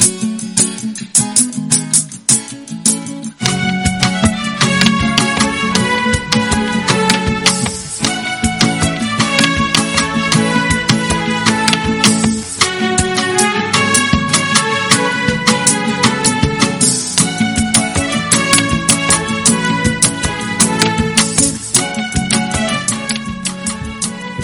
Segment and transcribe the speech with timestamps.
[0.00, 0.29] Thank you.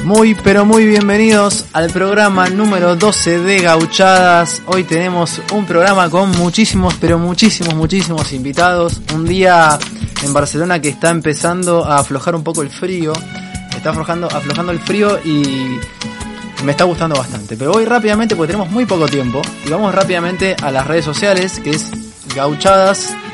[0.07, 4.63] Muy pero muy bienvenidos al programa número 12 de Gauchadas.
[4.67, 9.01] Hoy tenemos un programa con muchísimos pero muchísimos muchísimos invitados.
[9.13, 9.77] Un día
[10.23, 13.13] en Barcelona que está empezando a aflojar un poco el frío.
[13.77, 15.77] Está aflojando, aflojando el frío y
[16.65, 17.57] me está gustando bastante.
[17.57, 19.43] Pero voy rápidamente porque tenemos muy poco tiempo.
[19.67, 21.91] Y vamos rápidamente a las redes sociales que es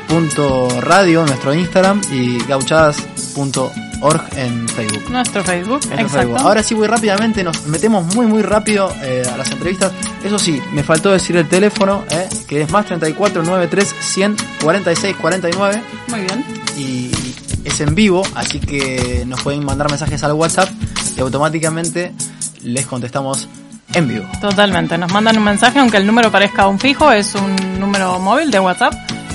[0.09, 5.09] gauchadas.radio nuestro Instagram y gauchadas.org en Facebook.
[5.09, 6.17] Nuestro Facebook, Nuestro exacto.
[6.17, 6.37] Facebook.
[6.39, 9.91] Ahora sí, muy rápidamente, nos metemos muy, muy rápido eh, a las entrevistas.
[10.23, 15.15] Eso sí, me faltó decir el teléfono, eh, que es más 34 93 100 46
[15.17, 16.45] 49 Muy bien.
[16.77, 17.11] y
[17.63, 20.69] es en vivo, así que nos pueden mandar mensajes al WhatsApp
[21.15, 22.13] y automáticamente
[22.63, 23.47] les contestamos
[23.93, 24.25] en vivo.
[24.41, 24.97] Totalmente.
[24.97, 28.59] Nos mandan un mensaje, aunque el número parezca un fijo, es un número móvil de
[28.59, 28.93] WhatsApp.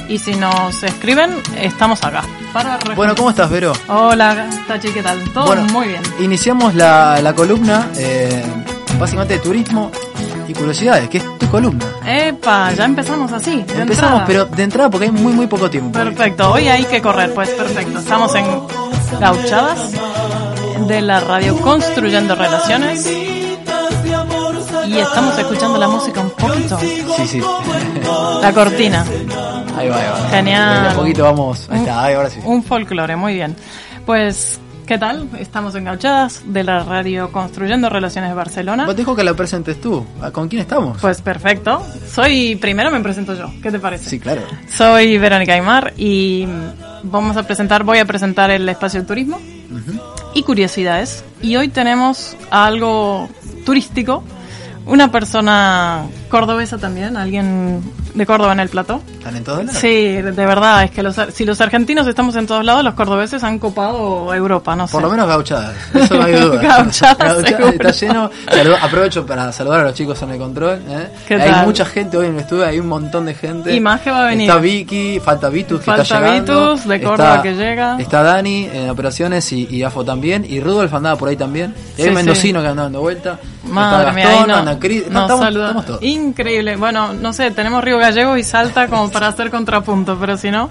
[0.08, 2.22] Y si nos escriben, estamos acá.
[2.52, 2.78] Para.
[2.96, 3.74] Bueno, ¿cómo estás, Vero?
[3.88, 5.22] Hola, Tachi, ¿qué tal?
[5.34, 6.02] Todo Bueno, muy bien.
[6.20, 8.42] Iniciamos la, la columna, eh,
[8.98, 9.90] básicamente de turismo
[10.46, 11.84] y curiosidades, que es tu columna.
[12.06, 13.62] Epa, ya empezamos así.
[13.64, 14.24] de Empezamos, entrada.
[14.26, 15.92] pero de entrada porque hay muy, muy poco tiempo.
[15.92, 17.98] Perfecto, hoy hay que correr, pues perfecto.
[17.98, 18.46] Estamos en
[19.20, 19.90] Gauchadas
[20.86, 23.06] de la radio Construyendo Relaciones.
[24.86, 26.78] Y estamos escuchando la música un poquito.
[26.80, 27.42] Sí, sí.
[28.40, 29.04] La cortina.
[29.78, 30.28] Ahí va, ahí va.
[30.30, 30.82] Genial.
[30.82, 31.68] De a poquito vamos.
[31.70, 32.40] Ahí está, ahí, ahora sí.
[32.44, 33.56] Un folclore, muy bien.
[34.06, 35.28] Pues, ¿qué tal?
[35.38, 38.86] Estamos en Gauchadas de la radio Construyendo Relaciones de Barcelona.
[38.86, 40.04] Vos te dijo que la presentes tú.
[40.20, 40.98] ¿Ah, ¿Con quién estamos?
[41.00, 41.84] Pues perfecto.
[42.10, 43.52] Soy, primero me presento yo.
[43.62, 44.08] ¿Qué te parece?
[44.08, 44.42] sí, claro.
[44.68, 46.46] Soy Verónica Aymar y
[47.02, 49.38] vamos a presentar, voy a presentar el espacio de turismo
[50.34, 51.24] y curiosidades.
[51.42, 53.28] Y hoy tenemos algo
[53.64, 54.24] turístico,
[54.86, 57.82] una persona cordobesa también, alguien
[58.14, 59.00] de Córdoba en el plató.
[59.12, 59.78] ¿Están en todos lados?
[59.80, 59.88] Sí,
[60.22, 63.58] de verdad, es que los, si los argentinos estamos en todos lados, los cordobeses han
[63.58, 64.92] copado Europa, no sé.
[64.92, 66.60] Por lo menos gauchadas, eso no hay duda.
[66.62, 67.68] Gauchadas, seguro.
[67.68, 68.30] está lleno.
[68.50, 70.80] Saludo- aprovecho para saludar a los chicos en el control.
[70.88, 71.08] ¿eh?
[71.26, 71.66] ¿Qué hay tal?
[71.66, 73.74] mucha gente hoy en el estudio, hay un montón de gente.
[73.74, 74.48] Y más que va a venir.
[74.48, 76.74] Está Vicky, falta Vitus que Falta está llegando.
[76.74, 77.96] Vitus, de Córdoba que llega.
[77.98, 80.44] Está Dani en operaciones y, y AFO también.
[80.48, 81.74] Y Rudolf andaba por ahí también.
[81.96, 82.14] Y hay Sí, un sí.
[82.14, 83.38] mendocino que anda dando vuelta.
[83.64, 85.10] Madre está mía, Gastón, no, anda Cris.
[85.10, 86.02] No, estamos, estamos todos.
[86.02, 86.76] Increíble.
[86.76, 90.70] Bueno, no sé, tenemos Río Gallego y Salta como para hacer contrapunto, pero si no.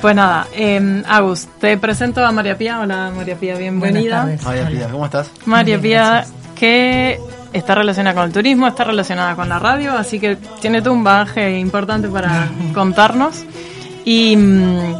[0.00, 2.80] Pues nada, eh, Agus, te presento a María Pía.
[2.80, 4.28] Hola María Pía, bienvenida.
[4.44, 5.30] María Pía, ¿cómo estás?
[5.46, 7.18] María Pía, que
[7.54, 11.04] está relacionada con el turismo, está relacionada con la radio, así que tiene todo un
[11.04, 13.44] bagaje importante para contarnos.
[14.04, 14.94] Y, mm,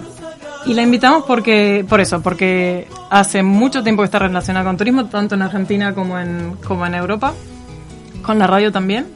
[0.66, 5.04] y la invitamos porque, por eso, porque hace mucho tiempo que está relacionada con turismo,
[5.06, 7.34] tanto en Argentina como en, como en Europa,
[8.22, 9.06] con la radio también.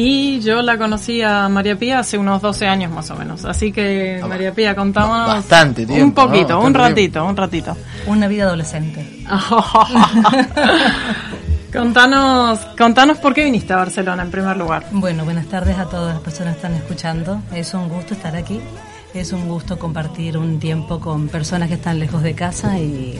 [0.00, 3.44] Y yo la conocí a María Pía hace unos 12 años más o menos.
[3.44, 5.26] Así que, María Pía, contámonos.
[5.26, 6.60] Bastante tiempo, Un poquito, ¿no?
[6.66, 7.76] un ratito, un ratito.
[8.06, 9.26] Una vida adolescente.
[11.72, 14.86] contanos, contanos por qué viniste a Barcelona en primer lugar.
[14.92, 17.42] Bueno, buenas tardes a todas las personas que están escuchando.
[17.52, 18.60] Es un gusto estar aquí.
[19.14, 23.18] Es un gusto compartir un tiempo con personas que están lejos de casa y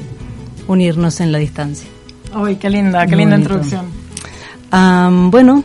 [0.69, 1.89] unirnos en la distancia.
[2.37, 3.55] Uy, qué linda, qué Muy linda bonito.
[3.65, 5.31] introducción.
[5.33, 5.65] Bueno,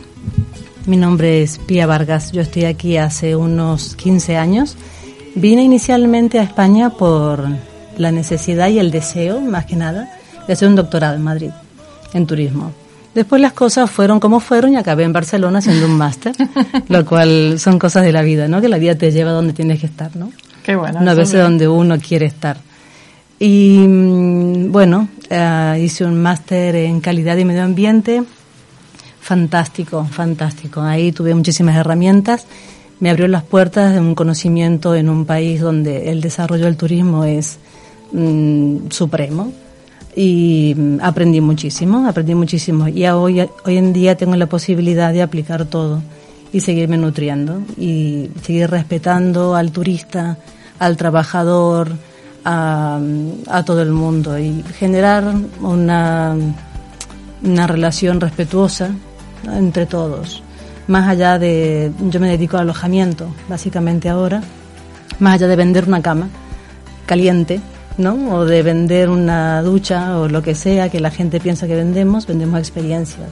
[0.86, 2.32] mi nombre es Pía Vargas.
[2.32, 4.76] Yo estoy aquí hace unos 15 años.
[5.34, 7.46] Vine inicialmente a España por
[7.96, 10.10] la necesidad y el deseo, más que nada,
[10.46, 11.50] de hacer un doctorado en Madrid,
[12.12, 12.72] en turismo.
[13.14, 16.34] Después las cosas fueron como fueron y acabé en Barcelona haciendo un máster,
[16.88, 18.60] lo cual son cosas de la vida, ¿no?
[18.60, 20.30] Que la vida te lleva donde tienes que estar, ¿no?
[20.62, 21.00] Qué bueno.
[21.00, 21.44] no a veces bien.
[21.44, 22.56] donde uno quiere estar.
[23.38, 28.22] Y mm, bueno, eh, hice un máster en calidad y medio ambiente.
[29.24, 30.82] Fantástico, fantástico.
[30.82, 32.44] Ahí tuve muchísimas herramientas.
[33.00, 37.24] Me abrió las puertas de un conocimiento en un país donde el desarrollo del turismo
[37.24, 37.58] es
[38.12, 39.50] mm, supremo.
[40.14, 42.86] Y mm, aprendí muchísimo, aprendí muchísimo.
[42.86, 46.02] Y hoy, hoy en día tengo la posibilidad de aplicar todo
[46.52, 50.36] y seguirme nutriendo y seguir respetando al turista,
[50.78, 51.92] al trabajador,
[52.44, 53.00] a,
[53.48, 56.36] a todo el mundo y generar una,
[57.42, 58.90] una relación respetuosa
[59.52, 60.42] entre todos.
[60.86, 64.42] Más allá de, yo me dedico al alojamiento, básicamente ahora,
[65.18, 66.28] más allá de vender una cama
[67.06, 67.60] caliente,
[67.96, 68.14] ¿no?
[68.34, 72.26] O de vender una ducha o lo que sea que la gente piensa que vendemos,
[72.26, 73.28] vendemos experiencias.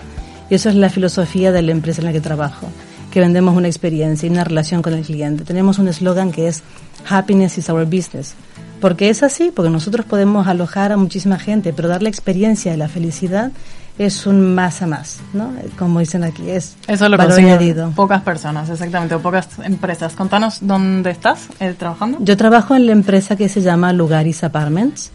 [0.50, 2.68] Y eso es la filosofía de la empresa en la que trabajo,
[3.10, 5.44] que vendemos una experiencia y una relación con el cliente.
[5.44, 6.62] Tenemos un eslogan que es
[7.08, 8.34] Happiness is our business.
[8.80, 12.78] Porque es así, porque nosotros podemos alojar a muchísima gente, pero dar la experiencia de
[12.78, 13.52] la felicidad
[13.98, 15.52] es un más a más, ¿no?
[15.78, 17.90] Como dicen aquí, es Eso lo valor añadido.
[17.92, 20.14] pocas personas, exactamente, o pocas empresas.
[20.14, 22.18] Contanos dónde estás eh, trabajando.
[22.20, 25.10] Yo trabajo en la empresa que se llama Lugaris Apartments.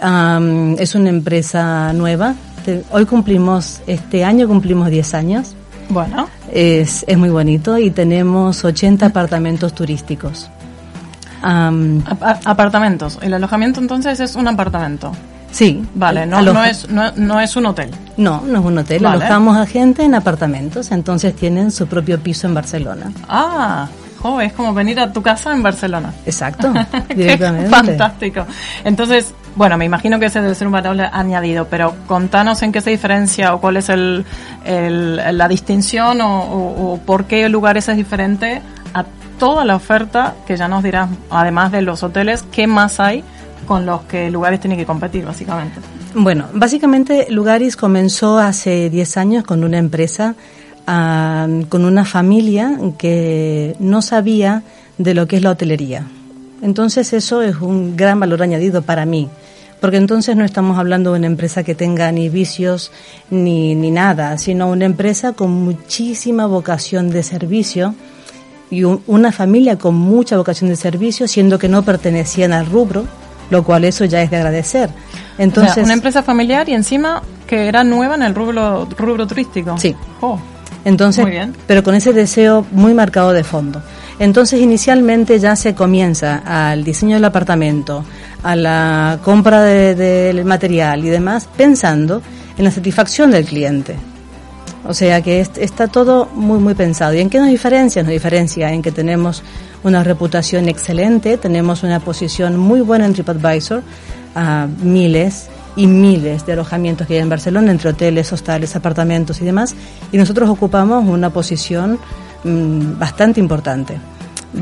[0.00, 2.34] Am, es una empresa nueva.
[2.64, 5.54] Te- Hoy cumplimos, este año cumplimos 10 años.
[5.88, 10.50] Bueno, Es, es muy bonito y tenemos 80 apartamentos turísticos.
[11.42, 11.72] A-
[12.44, 13.18] apartamentos.
[13.20, 15.12] El alojamiento entonces es un apartamento.
[15.52, 15.80] Sí.
[15.94, 17.90] Vale, no, aloja- no, es, no, no es un hotel.
[18.16, 19.02] No, no es un hotel.
[19.02, 19.24] Vale.
[19.24, 23.12] Alojamos a gente en apartamentos, entonces tienen su propio piso en Barcelona.
[23.28, 23.86] Ah,
[24.20, 26.12] jo, es como venir a tu casa en Barcelona.
[26.26, 26.72] Exacto,
[27.14, 27.68] directamente.
[27.70, 28.44] Fantástico.
[28.84, 32.80] Entonces, bueno, me imagino que ese debe ser un valor añadido, pero contanos en qué
[32.80, 34.24] se diferencia o cuál es el,
[34.64, 38.62] el- la distinción o, o- o por qué el lugar ese es diferente
[38.94, 39.04] a
[39.38, 43.24] toda la oferta que ya nos dirás, además de los hoteles, qué más hay
[43.66, 45.80] con los que lugares tienen que competir, básicamente.
[46.14, 50.34] Bueno, básicamente Lugaris comenzó hace 10 años con una empresa,
[50.86, 54.62] ah, con una familia que no sabía
[54.98, 56.04] de lo que es la hotelería.
[56.60, 59.28] Entonces eso es un gran valor añadido para mí,
[59.80, 62.92] porque entonces no estamos hablando de una empresa que tenga ni vicios
[63.30, 67.94] ni, ni nada, sino una empresa con muchísima vocación de servicio
[68.70, 73.04] y un- una familia con mucha vocación de servicio, siendo que no pertenecían al rubro,
[73.50, 74.90] lo cual eso ya es de agradecer.
[75.38, 79.26] Entonces, O sea, una empresa familiar y encima que era nueva en el rubro, rubro
[79.26, 79.76] turístico.
[79.78, 79.94] Sí.
[80.20, 80.38] Jo.
[80.84, 81.54] Entonces, Muy bien.
[81.66, 83.82] pero con ese deseo muy marcado de fondo.
[84.18, 88.04] Entonces, inicialmente ya se comienza al diseño del apartamento,
[88.42, 92.20] a la compra de- del material y demás, pensando
[92.58, 93.96] en la satisfacción del cliente.
[94.86, 97.14] O sea que est- está todo muy, muy pensado.
[97.14, 98.02] ¿Y en qué nos diferencia?
[98.02, 99.42] Nos diferencia en que tenemos
[99.84, 103.82] una reputación excelente, tenemos una posición muy buena en TripAdvisor,
[104.34, 105.46] a miles
[105.76, 109.74] y miles de alojamientos que hay en Barcelona, entre hoteles, hostales, apartamentos y demás,
[110.10, 111.98] y nosotros ocupamos una posición
[112.44, 113.96] mm, bastante importante.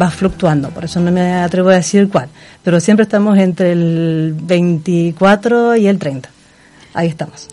[0.01, 2.29] Va fluctuando, por eso no me atrevo a decir cuál,
[2.63, 6.29] pero siempre estamos entre el 24 y el 30.
[6.95, 7.49] Ahí estamos.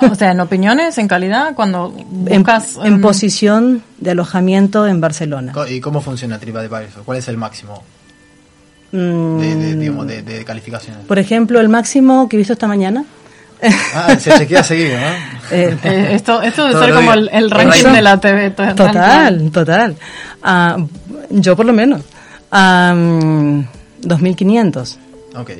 [0.00, 1.92] O sea, en opiniones, en calidad, cuando
[2.26, 2.76] en, buscas...
[2.84, 5.52] en em, posición de alojamiento en Barcelona.
[5.68, 7.02] ¿Y cómo funciona TripAdvisor?
[7.04, 7.82] ¿Cuál es el máximo
[8.92, 11.04] Mm, de, de, digamos, de, de calificaciones?
[11.06, 13.04] Por ejemplo, el máximo que he visto esta mañana.
[13.94, 15.06] Ah, se chequea seguido, ¿no?
[15.50, 17.92] eh, eh, esto, esto debe ser como el, ranking Eso.
[17.92, 18.50] de la TV.
[18.50, 19.96] to- total, total.
[20.42, 20.76] Ah,
[21.30, 22.02] yo por lo menos.
[22.52, 23.60] Mm,
[24.02, 24.96] 2.500.
[25.36, 25.50] Ok.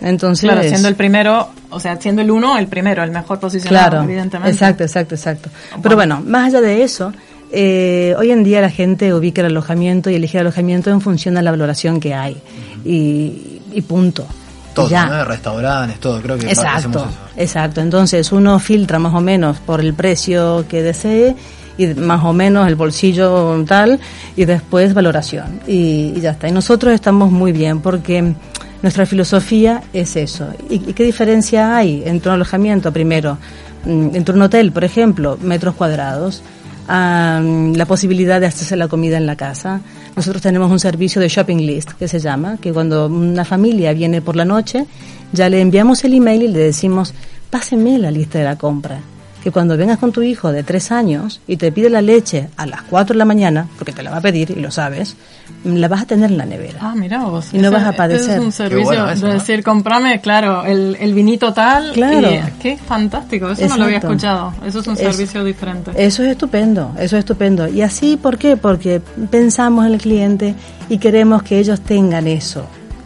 [0.00, 3.90] Entonces, Claro, siendo el primero, o sea, siendo el uno, el primero, el mejor posicionado,
[3.90, 4.52] Claro, evidentemente.
[4.52, 5.50] exacto, exacto, exacto.
[5.82, 7.12] Pero bueno, más allá de eso,
[7.50, 11.34] eh, hoy en día la gente ubica el alojamiento y elige el alojamiento en función
[11.34, 12.36] de la valoración que hay.
[12.84, 14.26] Y, y punto.
[14.74, 15.06] Todo, Ya.
[15.06, 15.24] ¿no?
[15.24, 16.20] Restaurantes, todo.
[16.22, 17.08] Creo que Exacto, eso.
[17.36, 17.80] exacto.
[17.80, 21.34] Entonces uno filtra más o menos por el precio que desee
[21.76, 23.98] y más o menos el bolsillo tal
[24.36, 26.48] y después valoración y, y ya está.
[26.48, 28.34] Y nosotros estamos muy bien porque
[28.82, 30.48] nuestra filosofía es eso.
[30.68, 33.38] ¿Y, y qué diferencia hay entre un alojamiento primero,
[33.84, 36.42] mm, entre un hotel, por ejemplo, metros cuadrados?
[36.88, 39.82] a la posibilidad de hacerse la comida en la casa.
[40.16, 44.22] Nosotros tenemos un servicio de shopping list que se llama, que cuando una familia viene
[44.22, 44.86] por la noche,
[45.32, 47.12] ya le enviamos el email y le decimos,
[47.50, 49.00] páseme la lista de la compra.
[49.42, 52.66] Que cuando vengas con tu hijo de tres años y te pide la leche a
[52.66, 55.16] las cuatro de la mañana, porque te la va a pedir y lo sabes,
[55.64, 56.78] la vas a tener en la nevera.
[56.82, 57.46] Ah, mira vos.
[57.52, 58.38] Y no Ese- vas a padecer.
[58.38, 59.32] Es un servicio bueno eso, ¿no?
[59.34, 61.92] decir, comprame, claro, el, el vinito tal.
[61.92, 62.28] Claro.
[62.30, 64.52] y- qué fantástico, eso no lo había escuchado.
[64.66, 65.92] Eso es un Es- servicio diferente.
[65.96, 67.68] Eso es estupendo, eso es estupendo.
[67.68, 68.56] ¿Y así por qué?
[68.56, 70.54] Porque pensamos en el cliente
[70.88, 72.64] y queremos que ellos tengan eso.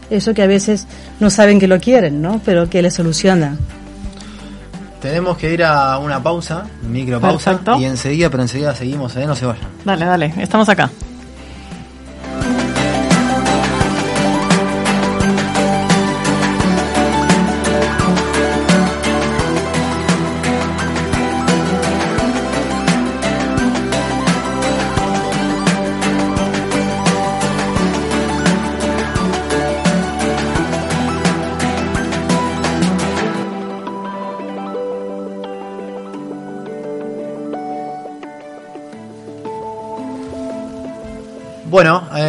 [0.09, 0.87] Eso que a veces
[1.19, 2.41] no saben que lo quieren, ¿no?
[2.43, 3.55] Pero que les soluciona.
[5.03, 7.77] Tenemos que ir a una pausa, micro pausa, Perfecto.
[7.77, 9.25] y enseguida, pero enseguida seguimos, ¿eh?
[9.27, 9.67] No se vayan.
[9.83, 10.89] Dale, dale, estamos acá.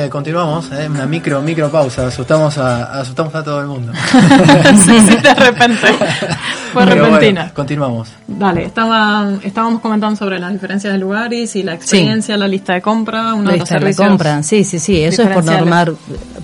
[0.04, 3.92] Eh, continuamos, eh, una micro, micro pausa, asustamos a, asustamos a todo el mundo.
[4.84, 5.86] sí, sí, de repente.
[6.72, 7.40] Fue Pero repentina.
[7.42, 8.08] bueno, continuamos.
[8.26, 12.82] Dale, estaba, estábamos comentando sobre las diferencias de lugares y la experiencia, la lista de
[12.82, 14.08] compra, uno La de los lista de servicios.
[14.08, 15.92] compra, sí, sí, sí, eso es por normar,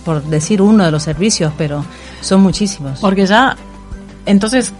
[0.04, 1.84] por decir uno de los servicios, pero
[2.20, 3.00] son muchísimos.
[3.00, 3.56] Porque ya,
[4.26, 4.72] entonces,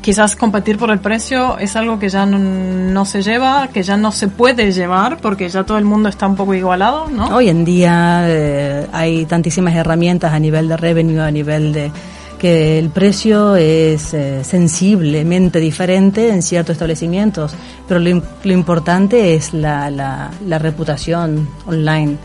[0.00, 4.10] quizás competir por el precio es algo que ya no, se lleva, que ya no
[4.12, 7.34] se puede llevar, porque ya todo el mundo está un poco igualado, ¿no?
[7.34, 11.90] Hoy en día eh, hay tantísimas herramientas a nivel de revenue, a nivel de
[12.38, 17.52] que el precio es eh, sensiblemente diferente en ciertos establecimientos,
[17.88, 20.30] pero lo, im- lo importante es la
[20.60, 22.16] reputación online.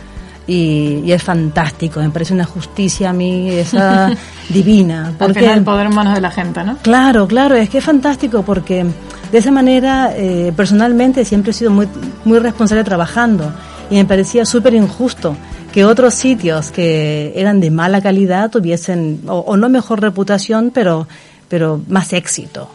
[0.45, 4.11] Y, y es fantástico, me parece una justicia a mí esa
[4.49, 5.07] divina.
[5.07, 6.77] Al porque- final el poder en manos de la gente, ¿no?
[6.81, 8.85] Claro, claro, es que es fantástico porque
[9.31, 11.87] de esa manera eh, personalmente siempre he sido muy,
[12.25, 13.53] muy responsable trabajando
[13.89, 15.35] y me parecía súper injusto
[15.71, 21.07] que otros sitios que eran de mala calidad tuviesen, o, o no mejor reputación, pero,
[21.47, 22.69] pero más éxito.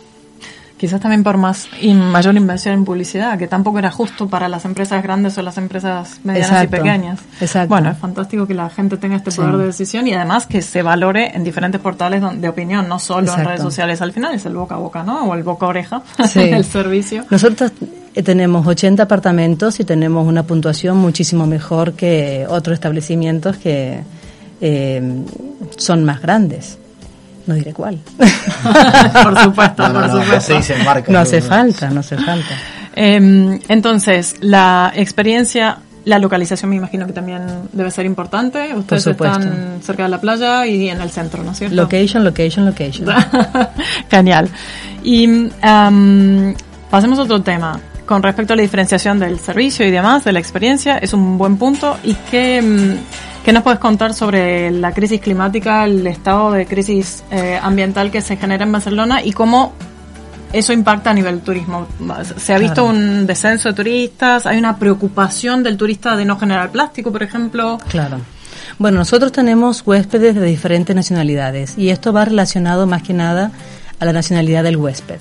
[0.78, 4.64] Quizás también por más y mayor inversión en publicidad, que tampoco era justo para las
[4.64, 7.18] empresas grandes o las empresas medianas Exacto, y pequeñas.
[7.40, 7.68] exacto.
[7.68, 9.38] Bueno, es fantástico que la gente tenga este Sí.
[9.38, 13.34] poder de decisión y además que se valore en diferentes portales de opinión, no solo
[13.36, 14.00] en redes sociales.
[14.00, 15.24] Al final es el boca a boca, ¿no?
[15.24, 16.38] O el boca a oreja, Sí.
[16.40, 17.24] el servicio.
[17.28, 17.72] Nosotros
[18.14, 24.02] eh, tenemos 80 apartamentos y tenemos una puntuación muchísimo mejor que otros establecimientos que
[24.60, 25.24] eh,
[25.76, 26.78] son más grandes.
[27.48, 27.98] No diré cuál.
[29.24, 30.40] por supuesto, No, no, por no, supuesto.
[30.40, 32.54] se dicen marcas, No no, hace falta, no hace falta.
[32.94, 37.40] Eh, entonces, la experiencia, la localización me imagino que también
[37.72, 38.74] debe ser importante.
[38.74, 41.74] Ustedes están cerca de la playa y en el centro, ¿no es cierto?
[41.74, 43.08] Location, location, location.
[44.10, 44.48] Genial.
[45.02, 46.54] Y am,
[46.90, 47.80] pasemos a otro tema.
[48.04, 51.56] Con respecto a la diferenciación del servicio y demás, de la experiencia, es un buen
[51.58, 51.96] punto.
[52.04, 52.94] ¿Y qué, mm,
[53.48, 58.20] qué nos puedes contar sobre la crisis climática, el estado de crisis eh, ambiental que
[58.20, 59.72] se genera en Barcelona y cómo
[60.52, 61.86] eso impacta a nivel turismo?
[62.36, 62.98] ¿Se ha visto Claro.
[62.98, 64.44] un descenso de turistas?
[64.44, 67.78] ¿Hay una preocupación del turista de no generar plástico, por ejemplo?
[67.88, 68.20] Claro.
[68.78, 73.50] Bueno, nosotros tenemos huéspedes de diferentes nacionalidades y esto va relacionado más que nada
[73.98, 75.20] a la nacionalidad del huésped.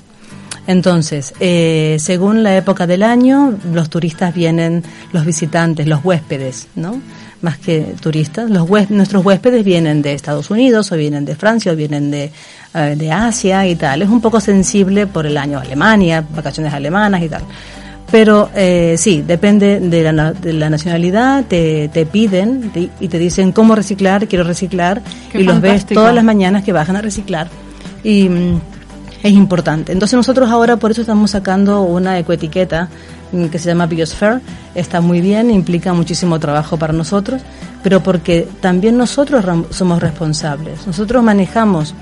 [0.68, 7.00] Entonces, eh, según la época del año, los turistas vienen, los visitantes, los huéspedes, ¿no?
[7.41, 11.72] Más que turistas, los hués- nuestros huéspedes vienen de Estados Unidos o vienen de Francia
[11.72, 12.32] o vienen de,
[12.74, 14.01] eh, de Asia y tal.
[14.01, 17.44] Es un poco sensible por el año Alemania, vacaciones alemanas y tal.
[18.10, 23.20] Pero eh, sí, depende de la, de la nacionalidad, te, te piden te- y te
[23.20, 25.01] dicen cómo reciclar, quiero reciclar,
[25.32, 27.50] Qué y los ves todas las mañanas que bajan a reciclar.
[28.03, 28.62] Y mm,
[29.24, 29.91] es importante.
[29.91, 32.88] Entonces nosotros ahora por eso estamos sacando una ecoetiqueta
[33.52, 34.40] que se llama Biosphere.
[34.76, 37.42] Está muy bien, implica muchísimo trabajo para nosotros,
[37.84, 40.86] pero porque también nosotros somos responsables.
[40.88, 41.94] Nosotros manejamos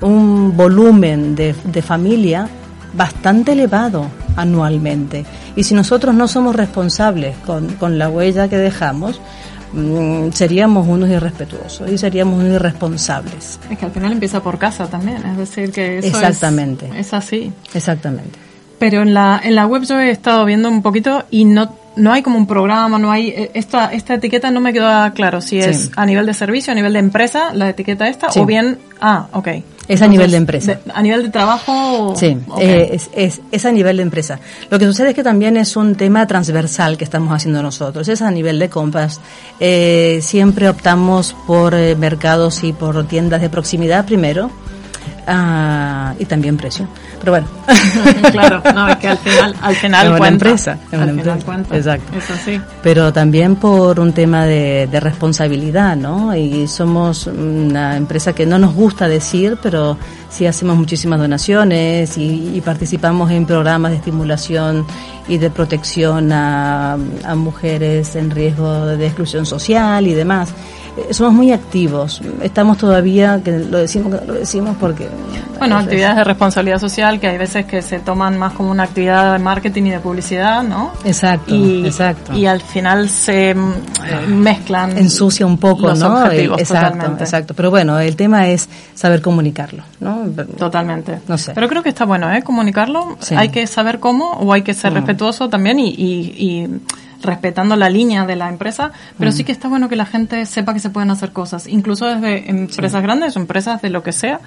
[0.00, 2.48] un volumen de, de familia
[2.94, 4.06] bastante elevado
[4.36, 5.24] anualmente.
[5.56, 9.20] Y si nosotros no somos responsables con, con la huella que dejamos,
[9.72, 13.58] mm, seríamos unos irrespetuosos y seríamos unos irresponsables.
[13.70, 16.88] Es que al final empieza por casa también, es decir, que eso es- Exactamente.
[16.96, 17.52] es así.
[17.74, 18.38] Exactamente.
[18.78, 22.12] Pero en la, en la web yo he estado viendo un poquito y no, no
[22.12, 25.58] hay como un programa, no hay, eh, esta, esta etiqueta no me quedó claro si
[25.58, 28.38] es a nivel de servicio, a nivel de empresa, la etiqueta esta, Sí.
[28.40, 29.48] o bien, ah, ok.
[29.88, 30.80] Es a nivel de empresa.
[30.92, 32.12] a nivel de trabajo.
[32.14, 34.38] Sí, eh, es, es, es a nivel de empresa.
[34.68, 38.06] Lo que sucede es que también es un tema transversal que estamos haciendo nosotros.
[38.08, 39.18] Es a nivel de compras.
[39.60, 44.50] Eh, siempre optamos por eh, mercados y por tiendas de proximidad primero.
[45.28, 46.88] Ah, y también precio.
[47.20, 47.46] Pero bueno.
[48.32, 50.28] claro, no, es que al final, al final Es una cuenta.
[50.48, 51.44] empresa, es una al final empresa.
[51.46, 51.76] cuenta.
[51.76, 52.18] Exacto.
[52.18, 52.60] Eso sí.
[52.82, 56.34] pero también por un tema de, de responsabilidad, ¿no?
[56.34, 59.96] Y somos una empresa que no nos gusta decir, pero
[60.30, 64.86] sí hacemos muchísimas donaciones y, y participamos en programas de estimulación
[65.28, 70.50] y de protección a, a mujeres en riesgo de exclusión social y demás.
[71.08, 72.20] Eh, Somos muy activos.
[72.42, 75.08] Estamos todavía, que lo decimos, lo decimos porque
[75.58, 78.84] Bueno, es- actividades de responsabilidad social que hay veces que se toman más como una
[78.84, 80.92] actividad de marketing y de publicidad, ¿no?
[81.04, 82.32] Exacto, y, exacto.
[82.34, 83.70] y al final se mm,
[84.06, 86.14] eh, mezclan ensucia un poco, los ¿no?
[86.22, 87.24] objetivos, exacto, totalmente.
[87.24, 87.54] exacto.
[87.54, 90.22] Pero bueno, el tema es saber comunicarlo, ¿no?
[90.58, 91.20] Totalmente.
[91.28, 91.52] No sé.
[91.54, 92.42] Pero creo que está bueno, ¿eh?
[92.42, 93.16] Comunicarlo.
[93.20, 93.34] Sí.
[93.36, 94.96] Hay que saber cómo o hay que ser Mm.
[94.96, 96.68] respetuoso también y, y- y
[97.22, 98.92] respetando la línea de la empresa.
[99.18, 99.34] Pero Mm.
[99.34, 101.66] sí que está bueno que la gente sepa que se pueden hacer cosas.
[101.66, 104.40] Incluso desde empresas grandes o empresas de lo que sea,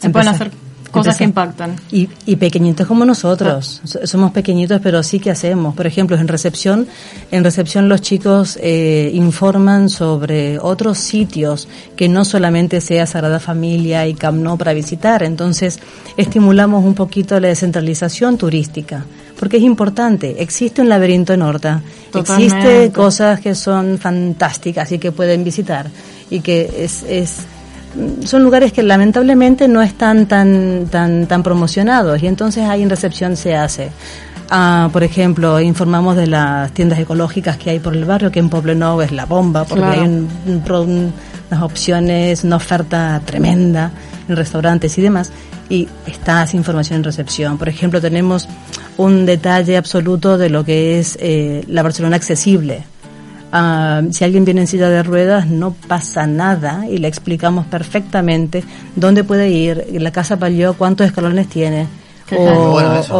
[0.00, 0.50] se pueden hacer
[0.90, 1.74] cosas que impactan.
[1.90, 3.82] Y, y pequeñitos como nosotros.
[4.04, 5.74] Somos pequeñitos, pero sí que hacemos.
[5.74, 6.86] Por ejemplo, en recepción,
[7.32, 14.06] en recepción los chicos eh, informan sobre otros sitios que no solamente sea Sagrada Familia
[14.06, 15.24] y Camp Nou para visitar.
[15.24, 15.80] Entonces,
[16.16, 19.04] estimulamos un poquito la descentralización turística
[19.44, 20.36] porque es importante.
[20.42, 21.82] Existe un laberinto en Horta,
[22.14, 25.86] existe cosas que son fantásticas y que pueden visitar
[26.30, 27.40] y que es, es
[28.24, 33.36] son lugares que lamentablemente no están tan, tan, tan promocionados y entonces ahí en recepción
[33.36, 33.90] se hace.
[34.48, 38.48] Ah, por ejemplo, informamos de las tiendas ecológicas que hay por el barrio, que en
[38.48, 43.90] Poblenou es la bomba, porque hay unas opciones, una oferta tremenda
[44.26, 45.30] en restaurantes y demás,
[45.68, 47.58] y está esa información en recepción.
[47.58, 48.48] Por ejemplo, tenemos
[48.96, 52.84] un detalle absoluto de lo que es eh, la Barcelona accesible
[53.56, 58.64] Ah, si alguien viene en silla de ruedas, no pasa nada y le explicamos perfectamente
[58.96, 61.86] dónde puede ir, la casa Palió, cuántos escalones tiene.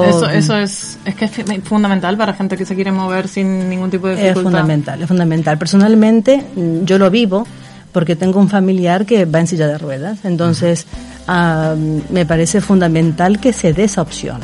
[0.02, 0.28] eso.
[0.28, 0.57] eso.
[0.57, 4.16] es, es que es fundamental para gente que se quiere mover sin ningún tipo de
[4.16, 4.40] dificultad.
[4.40, 5.57] Es fundamental, es fundamental.
[5.57, 6.45] Personalmente,
[6.83, 7.47] yo lo vivo
[7.93, 10.25] porque tengo un familiar que va en silla de ruedas.
[10.25, 10.88] Entonces,
[11.28, 11.76] ah,
[12.11, 14.40] me parece fundamental que se dé esa opción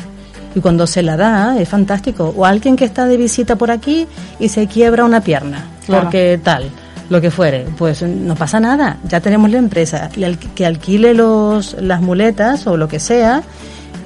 [0.55, 2.33] y cuando se la da es fantástico.
[2.35, 4.07] O alguien que está de visita por aquí
[4.39, 6.69] y se quiebra una pierna, porque tal,
[7.09, 10.09] lo que fuere, pues no pasa nada, ya tenemos la empresa
[10.55, 13.43] que alquile los, las muletas o lo que sea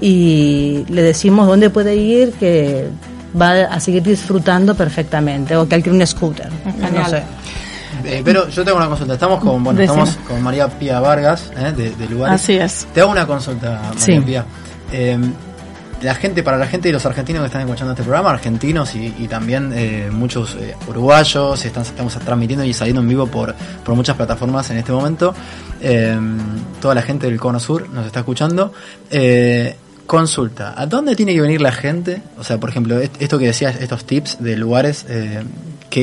[0.01, 2.87] y le decimos dónde puede ir que
[3.39, 6.49] va a seguir disfrutando perfectamente o que alquile un scooter.
[6.93, 7.23] No sé.
[8.03, 9.13] Eh, pero yo tengo una consulta.
[9.13, 12.41] Estamos con, bueno, estamos con María Pía Vargas, eh, de, de Lugares.
[12.41, 12.87] Así es.
[12.93, 14.45] Te hago una consulta, María Pía.
[14.91, 15.17] Eh,
[16.01, 19.27] la gente, para la gente y los argentinos que están escuchando este programa, argentinos y,
[19.27, 24.15] también eh, muchos eh, uruguayos, están, estamos transmitiendo y saliendo en vivo por, por muchas
[24.15, 25.33] plataformas en este momento.
[25.81, 26.17] Eh,
[26.81, 28.73] toda la gente del Cono Sur nos está escuchando.
[30.05, 32.21] consulta, ¿a dónde tiene que venir la gente?
[32.37, 35.05] O sea, por ejemplo, esto que decías, estos tips de lugares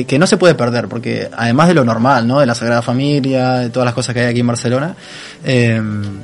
[0.01, 2.39] que, no se puede perder, porque además de lo normal, ¿no?
[2.39, 4.95] De la Sagrada Familia, de todas las cosas que hay aquí en Barcelona,
[5.43, 5.79] eh,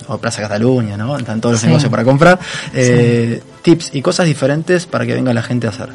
[0.08, 1.15] o Plaza Cataluña, ¿no?
[1.17, 2.39] Están todos los negocios para comprar,
[2.73, 5.89] eh, tips y cosas diferentes para que venga la gente a hacer.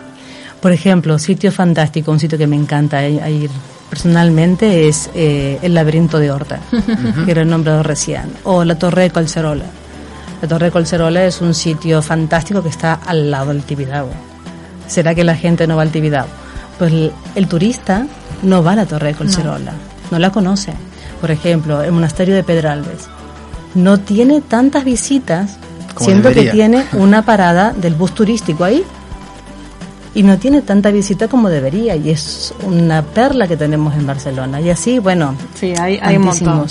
[0.61, 3.51] Por ejemplo, sitio fantástico, un sitio que me encanta ir
[3.91, 6.61] personalmente es eh, el laberinto de Horta,
[7.25, 9.65] que era el nombrado recién, o la Torre de Colcerola.
[10.41, 14.11] La Torre de Colcerola es un sitio fantástico que está al lado del Tibidabo.
[14.87, 16.44] ¿Será que la gente no va al Tibidabo?
[16.79, 18.07] Pues el, turista
[18.43, 19.73] no va a la Torre de Colcerola,
[20.11, 20.19] no.
[20.19, 20.73] la conoce.
[21.21, 23.09] Por ejemplo, el monasterio de Pedralbes
[23.75, 25.59] no tiene tantas visitas,
[25.99, 28.85] siendo que tiene una parada del bus turístico ahí
[30.15, 34.61] y no tiene tanta visita como debería y es una perla que tenemos en Barcelona.
[34.61, 36.67] Y así bueno sí hay, hay, un montón,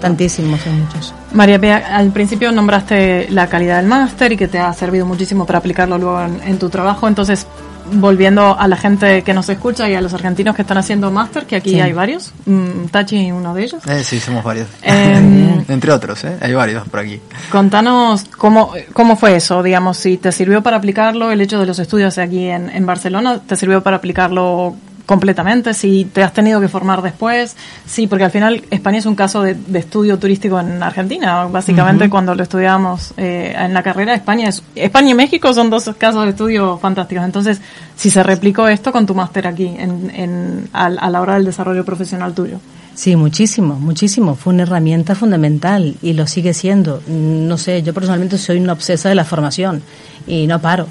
[0.00, 1.14] tantísimos hay muchos.
[1.32, 5.46] María Pia, al principio nombraste la calidad del máster y que te ha servido muchísimo
[5.46, 7.06] para aplicarlo luego en tu trabajo.
[7.06, 7.46] Entonces
[7.92, 11.46] volviendo a la gente que nos escucha y a los argentinos que están haciendo máster,
[11.46, 13.86] que aquí hay varios, mm, Tachi uno de ellos.
[13.86, 14.68] Eh, sí, somos varios.
[14.82, 16.36] Em, Entre otros, ¿eh?
[16.40, 17.20] hay varios por aquí.
[17.50, 21.78] Contanos cómo, cómo fue eso, digamos, si te sirvió para aplicarlo el hecho de los
[21.78, 24.76] estudios aquí en, en Barcelona, te sirvió para aplicarlo
[25.10, 29.16] completamente, si te has tenido que formar después, sí, porque al final España es un
[29.16, 34.48] caso de, estudio turístico en Argentina, básicamente cuando lo estudiamos eh, en la carrera, España
[34.48, 37.60] es, España y México son dos casos de estudio fantásticos, entonces
[37.96, 41.44] si se replicó esto con tu máster aquí en, en, a, a la hora del
[41.44, 42.60] desarrollo profesional tuyo.
[42.94, 44.36] Sí, muchísimo, muchísimo.
[44.36, 47.02] Fue una herramienta fundamental y lo sigue siendo.
[47.08, 49.82] No sé, yo personalmente soy una obsesa de la formación
[50.26, 50.86] y no paro.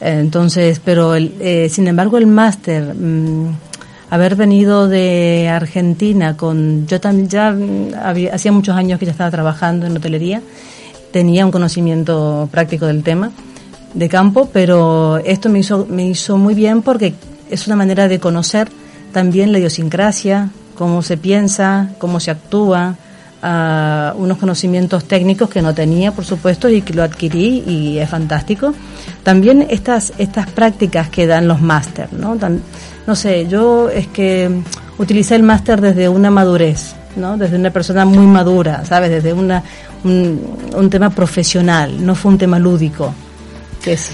[0.00, 3.54] Entonces, pero el, eh, sin embargo el máster, mm,
[4.10, 9.12] haber venido de Argentina con, yo también ya mm, había, hacía muchos años que ya
[9.12, 10.42] estaba trabajando en hotelería,
[11.12, 13.30] tenía un conocimiento práctico del tema
[13.94, 17.14] de campo, pero esto me hizo, me hizo muy bien porque
[17.50, 18.68] es una manera de conocer
[19.12, 22.96] también la idiosincrasia, cómo se piensa, cómo se actúa,
[23.42, 28.08] a unos conocimientos técnicos que no tenía, por supuesto, y que lo adquirí y es
[28.08, 28.74] fantástico.
[29.22, 32.36] También estas, estas prácticas que dan los máster, ¿no?
[33.06, 34.50] no sé, yo es que
[34.98, 37.36] utilicé el máster desde una madurez, ¿no?
[37.36, 39.10] Desde una persona muy madura, ¿sabes?
[39.10, 39.62] Desde una,
[40.04, 40.40] un,
[40.76, 43.12] un tema profesional, no fue un tema lúdico.
[43.82, 44.12] Que sí.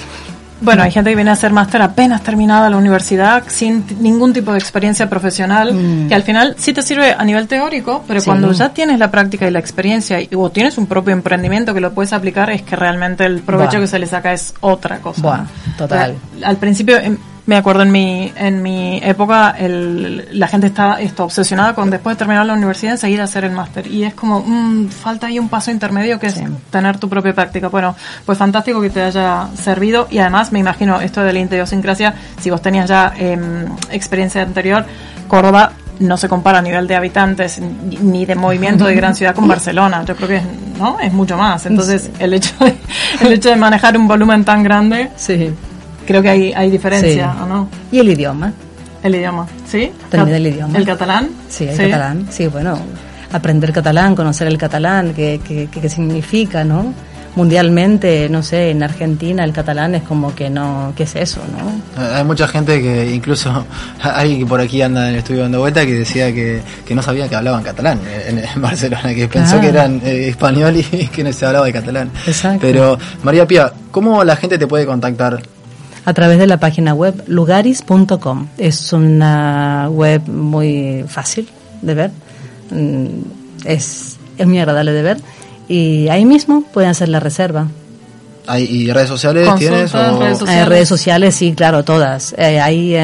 [0.60, 4.52] Bueno, hay gente que viene a hacer máster apenas terminada la universidad, sin ningún tipo
[4.52, 6.08] de experiencia profesional, mm.
[6.08, 9.46] que al final sí te sirve a nivel teórico, pero cuando ya tienes la práctica
[9.46, 12.74] y la experiencia, y, o tienes un propio emprendimiento que lo puedes aplicar, es que
[12.76, 15.46] realmente el provecho que se le saca es otra cosa.
[15.76, 16.16] total.
[16.42, 21.22] al principio, em, me acuerdo en mi, en mi época, el, la gente está, está
[21.22, 23.86] obsesionada con después de terminar la universidad seguir a hacer el máster.
[23.86, 27.68] Y es como, mm, falta ahí un paso intermedio que es tener tu propia práctica.
[27.68, 30.08] Bueno, pues fantástico que te haya servido.
[30.10, 34.84] Y además, me imagino, esto de la idiosincrasia, si vos tenías ya em, experiencia anterior,
[35.28, 39.46] Córdoba no se compara a nivel de habitantes ni de movimiento de gran ciudad con
[39.56, 40.04] Barcelona.
[40.04, 40.44] Yo creo que es,
[40.78, 40.98] ¿no?
[41.00, 41.64] es mucho más.
[41.66, 42.76] Entonces, el, hecho de,
[43.20, 45.54] el hecho de manejar un volumen tan grande, sí.
[46.06, 47.68] Creo que hay, hay diferencia, ¿o no?
[47.90, 48.52] Y el idioma.
[49.02, 49.90] El idioma, ¿sí?
[50.10, 50.76] También el idioma.
[50.76, 51.30] ¿El catalán?
[51.48, 52.26] Sí, el catalán.
[52.30, 52.78] Sí, bueno,
[53.32, 56.94] aprender catalán, conocer el catalán, qué, qué, qué significa, ¿no?
[57.36, 62.02] mundialmente, no sé, en Argentina el catalán es como que no, ¿qué es eso, no?
[62.02, 63.66] Hay mucha gente que incluso
[64.02, 67.28] hay por aquí anda en el estudio dando vuelta que decía que, que no sabía
[67.28, 71.46] que hablaban catalán en, Barcelona, que pensó que eran eh, español y que no se
[71.46, 72.10] hablaba de catalán.
[72.26, 72.60] Exacto.
[72.62, 75.40] Pero María Pía, ¿cómo la gente te puede contactar?
[76.06, 78.46] A través de la página web lugaris.com.
[78.56, 81.48] Es una web muy fácil
[81.82, 82.10] de ver.
[82.70, 83.06] Mm,
[83.64, 85.18] es, es muy agradable de ver
[85.68, 87.66] y ahí mismo pueden hacer la reserva.
[88.56, 89.90] ¿Y redes sociales tienes?
[89.92, 90.48] Redes, sociales.
[90.48, 92.32] Eh, redes sociales, sí, claro, todas.
[92.38, 92.96] Eh, ahí,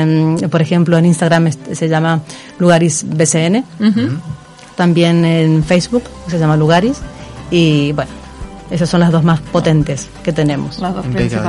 [0.49, 2.21] por ejemplo, en Instagram se llama
[2.61, 3.65] Lugaris BCN.
[4.77, 6.99] También en Facebook se llama Lugaris.
[7.51, 8.11] Y bueno,
[8.72, 10.78] esas son las dos más potentes que tenemos.
[10.78, 11.04] Las dos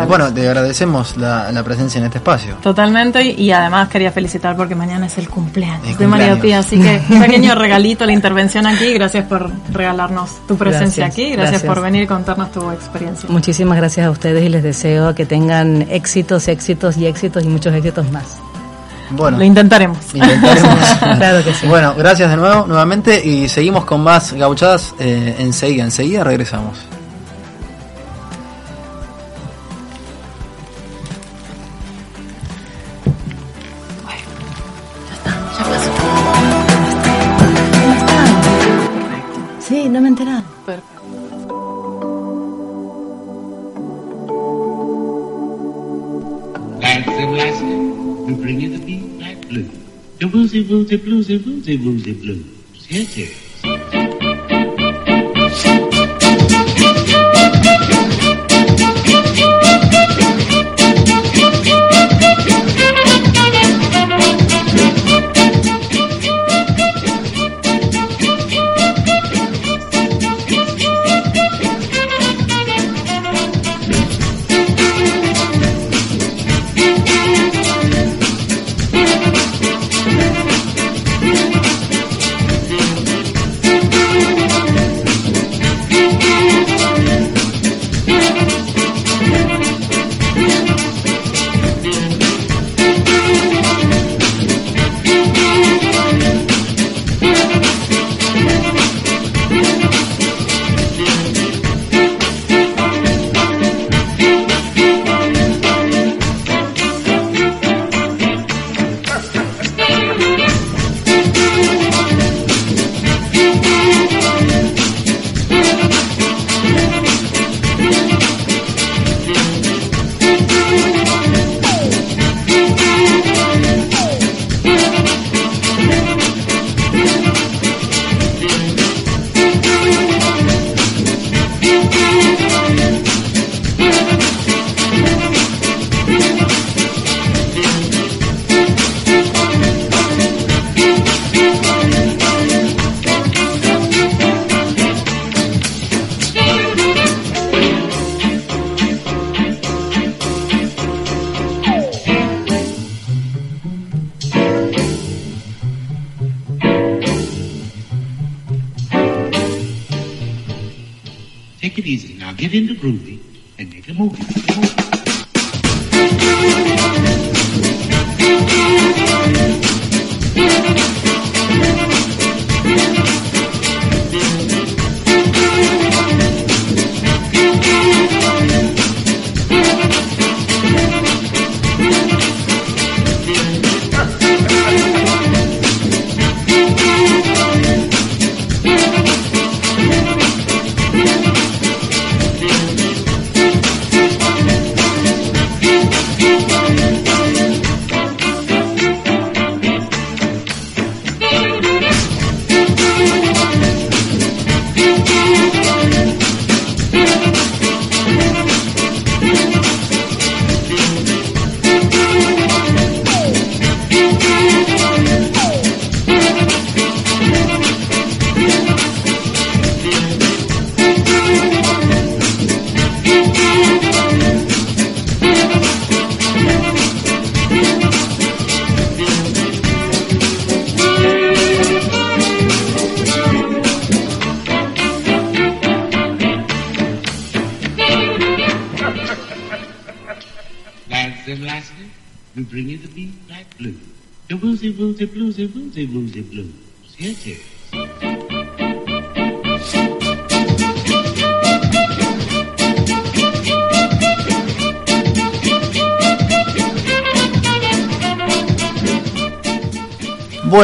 [0.07, 2.55] Bueno, te agradecemos la, presencia en este espacio.
[2.61, 7.01] Totalmente, y además quería felicitar porque mañana es el cumpleaños, de María Pía, así que
[7.09, 12.03] un pequeño regalito la intervención aquí, gracias por regalarnos tu presencia aquí, gracias, por venir
[12.03, 13.29] y contarnos tu experiencia.
[13.29, 17.73] Muchísimas gracias a ustedes y les deseo que tengan éxitos, éxitos y éxitos y muchos
[17.73, 18.39] éxitos más.
[19.11, 19.97] Bueno, lo intentaremos.
[20.13, 20.89] intentaremos.
[21.17, 21.67] claro que sí.
[21.67, 26.77] Bueno, gracias de nuevo, nuevamente, y seguimos con más gauchadas eh, enseguida, enseguida regresamos.
[51.63, 53.42] te gum de blum se te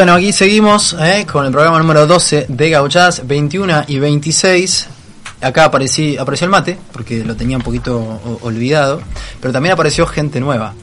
[0.10, 4.88] Bueno, aquí seguimos eh, con el programa número 12 de Gauchadas, 21 y 26.
[5.40, 9.04] Acá aparecí, apareció el mate, porque lo tenía un poquito olvidado,
[9.40, 10.74] pero también apareció gente nueva.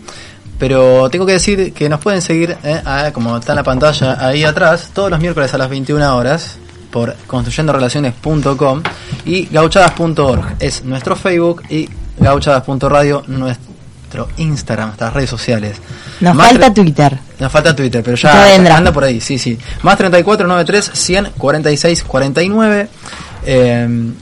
[0.60, 4.44] Pero tengo que decir que nos pueden seguir, eh, como está en la pantalla ahí
[4.44, 6.58] atrás, todos los miércoles a las 21 horas
[6.92, 8.82] por construyendorelaciones.com
[9.24, 11.88] y gauchadas.org es nuestro Facebook y
[12.20, 13.24] gauchadas.radio
[14.16, 15.76] nuestro Instagram, nuestras redes sociales.
[16.20, 17.18] Nos Más falta Twitter.
[17.38, 19.58] nos falta Twitter, pero Ya anda por ahí, sí, sí.
[19.82, 22.88] Más 3493 100 46 49.
[23.44, 24.12] eh,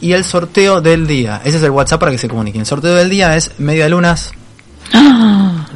[0.00, 1.40] y el sorteo del día.
[1.44, 2.62] Ese es el WhatsApp para que se comuniquen.
[2.62, 4.32] El sorteo del día es media lunas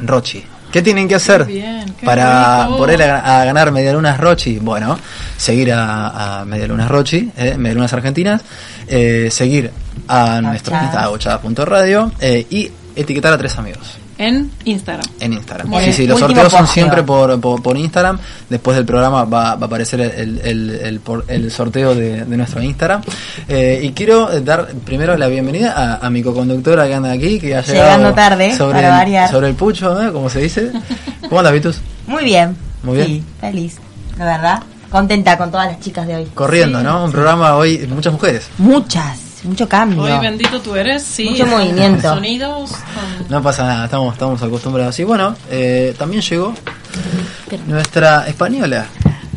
[0.03, 0.43] Rochi.
[0.71, 4.59] ¿Qué tienen que hacer bien, qué para poder a, a ganar Medialunas Rochi?
[4.59, 4.99] Bueno,
[5.37, 8.41] seguir a, a Medialunas Rochi, eh, Medialunas Argentinas,
[8.87, 9.71] eh, seguir
[10.09, 11.03] a nuestro Gauchadas.
[11.05, 15.05] gauchadas.radio eh, y etiquetar a tres amigos En Instagram.
[15.19, 15.67] en Instagram.
[15.67, 15.93] Muy Sí, bien.
[15.95, 18.17] sí, los Último sorteos son siempre por, por, por Instagram.
[18.49, 22.37] Después del programa va, va a aparecer el, el, el, por- el sorteo de, de
[22.37, 23.01] nuestro Instagram.
[23.47, 27.55] Eh, y quiero dar primero la bienvenida a, a mi coconductora que anda aquí, que
[27.55, 29.29] ha llegado Llegando tarde, sobre, para el, variar.
[29.31, 30.11] sobre el pucho, ¿eh?
[30.11, 30.71] como se dice.
[31.29, 31.77] ¿Cómo andas, Vitus?
[32.07, 32.55] Muy bien.
[32.83, 33.07] Muy bien.
[33.07, 33.77] Sí, feliz.
[34.17, 34.63] La verdad.
[34.89, 36.25] Contenta con todas las chicas de hoy.
[36.33, 37.03] Corriendo, ¿no?
[37.03, 38.47] Un programa hoy, muchas mujeres.
[38.57, 39.19] Muchas.
[39.47, 40.01] Mucho cambio.
[40.03, 41.29] Hoy bendito tú eres, sí.
[41.29, 42.13] Mucho movimiento.
[42.13, 42.71] Sonidos.
[42.71, 44.99] con- No pasa nada, estamos, estamos acostumbrados.
[44.99, 46.53] Y bueno, eh, también llegó
[47.67, 48.85] nuestra española.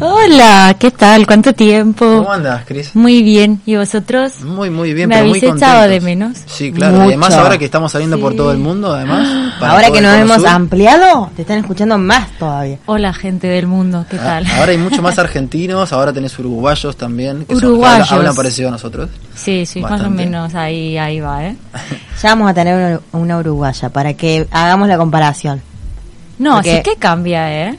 [0.03, 1.27] Hola, ¿qué tal?
[1.27, 2.07] ¿Cuánto tiempo?
[2.07, 2.97] ¿Cómo andas, Cris?
[2.97, 3.61] Muy bien.
[3.67, 4.41] ¿Y vosotros?
[4.43, 5.91] Muy, muy bien, ¿Me pero muy habéis echado contentos.
[5.91, 6.39] de menos?
[6.47, 6.93] Sí, claro.
[6.95, 7.05] Mucho.
[7.05, 9.53] Y además ahora que estamos saliendo por todo el mundo, además.
[9.61, 12.79] para Ahora que nos hemos Sur, ampliado, te están escuchando más todavía.
[12.87, 14.47] Hola, gente del mundo, ¿qué ah, tal?
[14.47, 17.45] Ahora hay mucho más argentinos, ahora tenés uruguayos también.
[17.45, 18.07] Que son- Uruguayos.
[18.11, 19.11] hablan, hablan parecido a nosotros.
[19.35, 20.25] Sí, sí, más o Bastante.
[20.25, 21.57] menos ahí, ahí va, ¿eh?
[22.23, 22.75] Ya vamos a tener
[23.13, 25.61] una, una uruguaya para que hagamos la comparación.
[26.39, 27.79] No, Porque- sí que cambia, ¿eh?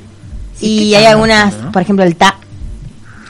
[0.62, 1.10] Y hay cambia.
[1.12, 1.72] algunas, ¿no?
[1.72, 2.36] por ejemplo, el ta.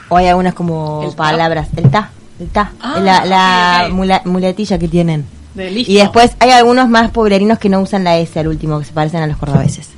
[0.08, 1.16] O hay algunas como ¿El ta?
[1.16, 1.68] palabras.
[1.76, 2.10] El ta.
[2.38, 2.72] El ta.
[2.80, 5.24] Ah, la mula- muletilla que tienen.
[5.54, 5.90] De listo.
[5.92, 8.92] Y después hay algunos más pueblerinos que no usan la S al último, que se
[8.92, 9.88] parecen a los cordobeses.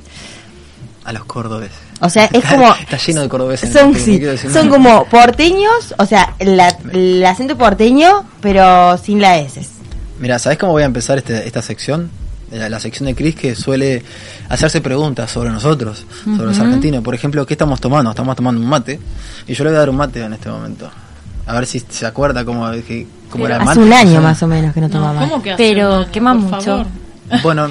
[1.05, 1.77] A los cordobeses.
[2.01, 2.73] O sea, es Está- como...
[2.73, 3.71] Está lleno de cordobeses.
[3.71, 4.21] Son, sí,
[4.51, 9.65] son como porteños, o sea, la- el acento porteño, pero sin la S.
[10.19, 12.09] Mira, ¿sabes cómo voy a empezar este- esta sección?
[12.51, 14.03] La, la sección de Chris que suele
[14.49, 17.03] hacerse preguntas sobre nosotros, sobre los argentinos.
[17.03, 18.11] Por ejemplo, ¿qué estamos tomando?
[18.11, 18.99] Estamos tomando un mate.
[19.47, 20.89] Y yo le voy a dar un mate en este momento.
[21.47, 23.81] A ver si se acuerda cómo, que- cómo era el Hace mate.
[23.81, 25.19] un año más o menos que no No, tomaba.
[25.27, 26.11] ¿cómo que hace Pero un año?
[26.11, 26.61] quema Por mucho.
[26.61, 26.85] favor.
[27.43, 27.67] Bueno,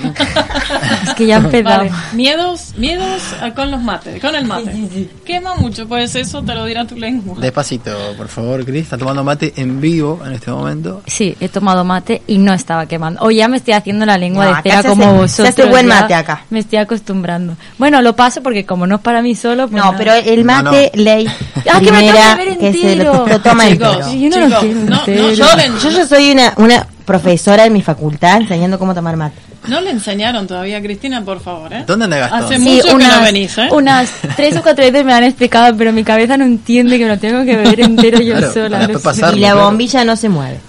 [1.05, 1.77] Es que ya empezamos.
[1.79, 5.09] Vale, miedos, miedos ah, con los mates, con el mate.
[5.25, 7.37] Quema mucho, pues eso te lo dirá tu lengua.
[7.39, 8.83] despacito, por favor, Chris.
[8.83, 11.03] Está tomando mate en vivo en este momento.
[11.07, 13.21] Sí, he tomado mate y no estaba quemando.
[13.23, 15.55] O ya me estoy haciendo la lengua No, de acá cera como hace- vosotros.
[15.55, 16.43] se hace buen mate acá.
[16.51, 17.57] Me estoy acostumbrando.
[17.79, 19.97] Bueno, lo paso porque como no es para mí solo, pues No, nada.
[19.99, 21.27] pero el No, mate, ley,
[21.73, 23.27] Ah, que me beber que se lo, entero.
[23.29, 24.15] lo toma Chicos, entero.
[24.15, 25.33] Yo no lo chicos, quiero no, no, entero.
[25.33, 29.37] Yo, yo soy una, una profesora en mi facultad enseñando cómo tomar mate.
[29.69, 31.85] No le enseñaron todavía, Cristina, por favor, ¿eh?
[31.87, 32.45] ¿Dónde anda Gastón?
[32.45, 33.69] Hace Sí, mucho que unas, no venís, ¿eh?
[33.73, 37.11] unas tres o cuatro veces me han explicado, pero mi cabeza no entiende que me
[37.11, 38.69] lo tengo que beber entero yo Claro, sola.
[38.71, 39.21] para no después sé.
[39.23, 39.37] pasar.
[39.39, 39.65] y la claro.
[39.67, 40.61] bombilla no se mueve.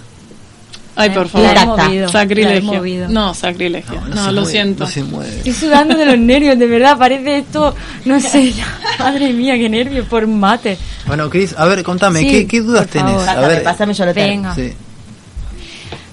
[0.98, 1.66] Ay, por favor.
[1.66, 3.08] movido, Sacrilegio.
[3.10, 4.00] No, sacrilegio.
[4.00, 4.84] No, No, se lo mueve, siento.
[4.84, 5.36] No se mueve.
[5.36, 7.74] Estoy sudando de los nervios, de verdad, parece esto,
[8.06, 8.54] no sé,
[8.98, 10.78] madre mía, qué nervios por mate.
[11.06, 13.22] Bueno, Chris, a ver, contame, Sí, ¿qué, qué dudas por tenés?
[13.26, 13.44] favor.
[13.44, 14.48] A ver, pásame, yo lo tengo.
[14.48, 14.54] Venga.
[14.54, 14.72] sí.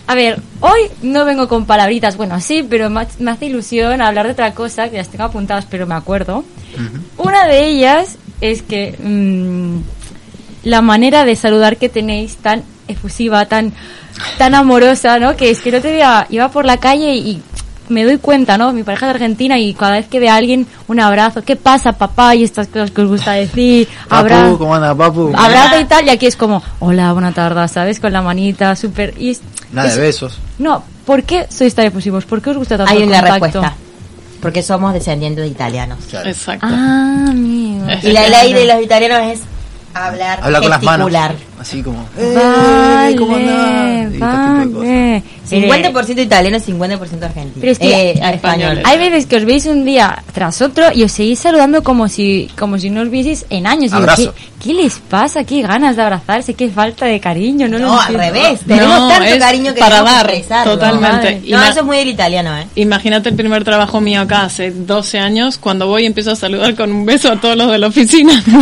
[0.06, 4.02] A ver, hoy no vengo con palabritas, bueno, sí, pero me, ha- me hace ilusión
[4.02, 6.44] hablar de otra cosa, que las tengo apuntadas, pero me acuerdo.
[7.18, 9.78] Una de ellas es que mm,
[10.68, 13.72] la manera de saludar que tenéis tan efusiva, tan
[14.38, 15.36] tan amorosa, ¿no?
[15.38, 17.42] Que es que el otro día iba por la calle y
[17.90, 18.72] me doy cuenta, ¿no?
[18.74, 21.42] Mi pareja es argentina y cada vez que ve a alguien, un abrazo.
[21.44, 22.36] ¿Qué pasa, papá?
[22.36, 23.88] Y estas cosas que os gusta decir.
[24.08, 24.58] Papu, Abrazo.
[24.58, 25.32] ¿cómo anda, papu?
[25.36, 28.00] Abrazo y tal, y aquí es como, hola, buena tarde, ¿sabes?
[28.00, 29.14] Con la manita, súper...
[29.72, 30.40] Nada es- de besos.
[30.60, 32.26] No, ¿por qué sois tan efusivos?
[32.26, 33.44] ¿Por qué os gusta tanto Hay el una contacto?
[33.46, 33.76] respuesta.
[34.42, 36.00] Porque somos descendientes de italianos.
[36.10, 36.30] Claro.
[36.30, 36.68] Exacto.
[36.70, 37.86] Ah, amigo.
[38.04, 39.40] Y la ley de los italianos es
[39.94, 41.12] hablar, Habla con las manos.
[41.60, 42.06] Así como.
[42.18, 44.06] Vale, "Eh, ¿Cómo andás?
[44.14, 44.66] Este vale.
[44.66, 47.58] Mire, 50% italiano, 50% argentino.
[47.60, 48.82] Pero es que- eh, español.
[48.84, 52.50] Hay veces que os veis un día tras otro y os seguís saludando como si
[52.58, 53.86] como si no os vieseis en años.
[53.92, 54.34] Y digo, Abrazo.
[54.60, 55.44] ¿qué, ¿qué les pasa?
[55.44, 56.54] ¿Qué ganas de abrazarse?
[56.54, 57.68] ¿Qué falta de cariño?
[57.68, 58.60] No, lo No, al revés.
[58.68, 60.32] Tenemos No, tanto cariño que para dar,
[60.66, 61.42] totalmente.
[61.50, 62.66] No, eso es muy del italiano, ¿eh?
[62.76, 66.76] Imagínate el primer trabajo mío acá hace 12 años, cuando voy y empiezo a saludar
[66.76, 68.44] con un beso a todos los de la oficina.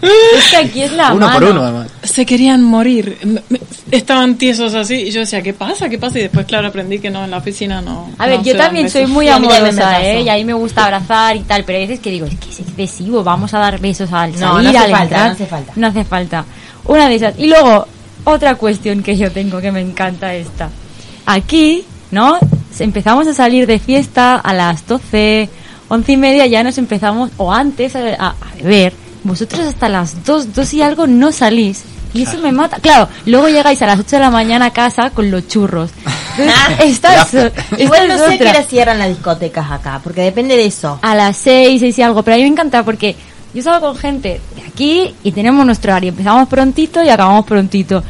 [0.00, 1.88] Es que aquí es la Uno por uno, además.
[2.18, 3.16] Se querían morir.
[3.24, 3.60] Me- me-
[3.92, 5.88] Estaban tiesos así y yo decía, ¿qué pasa?
[5.88, 6.18] ¿Qué pasa?
[6.18, 8.10] Y después, claro, aprendí que no, en la oficina no.
[8.18, 10.04] A ver, no yo también soy muy amorosa.
[10.04, 10.22] ¿eh?
[10.22, 12.50] Y a mí me gusta abrazar y tal, pero hay veces que digo, es que
[12.50, 15.26] es excesivo, vamos a dar besos al No, salir, no hace al falta, entrar.
[15.28, 15.72] no hace falta.
[15.76, 16.44] No hace falta.
[16.86, 17.38] Una de esas.
[17.38, 17.86] Y luego,
[18.24, 20.70] otra cuestión que yo tengo que me encanta esta.
[21.24, 22.36] Aquí, ¿no?
[22.80, 25.48] Empezamos a salir de fiesta a las 12,
[25.86, 28.92] 11 y media, ya nos empezamos, o antes, a, a- a beber.
[29.22, 31.84] Vosotros hasta las 2, 2 y algo no salís.
[32.14, 32.78] Y eso me mata.
[32.80, 35.90] Claro, luego llegáis a las 8 de la mañana a casa con los churros.
[36.38, 40.56] Entonces, esta es, esta Igual no sé qué hora cierran las discotecas acá, porque depende
[40.56, 40.98] de eso.
[41.02, 42.22] A las 6, 6 y algo.
[42.22, 43.16] Pero a mí me encanta porque
[43.54, 46.10] yo salgo con gente de aquí y tenemos nuestro horario.
[46.10, 48.02] Empezamos prontito y acabamos prontito.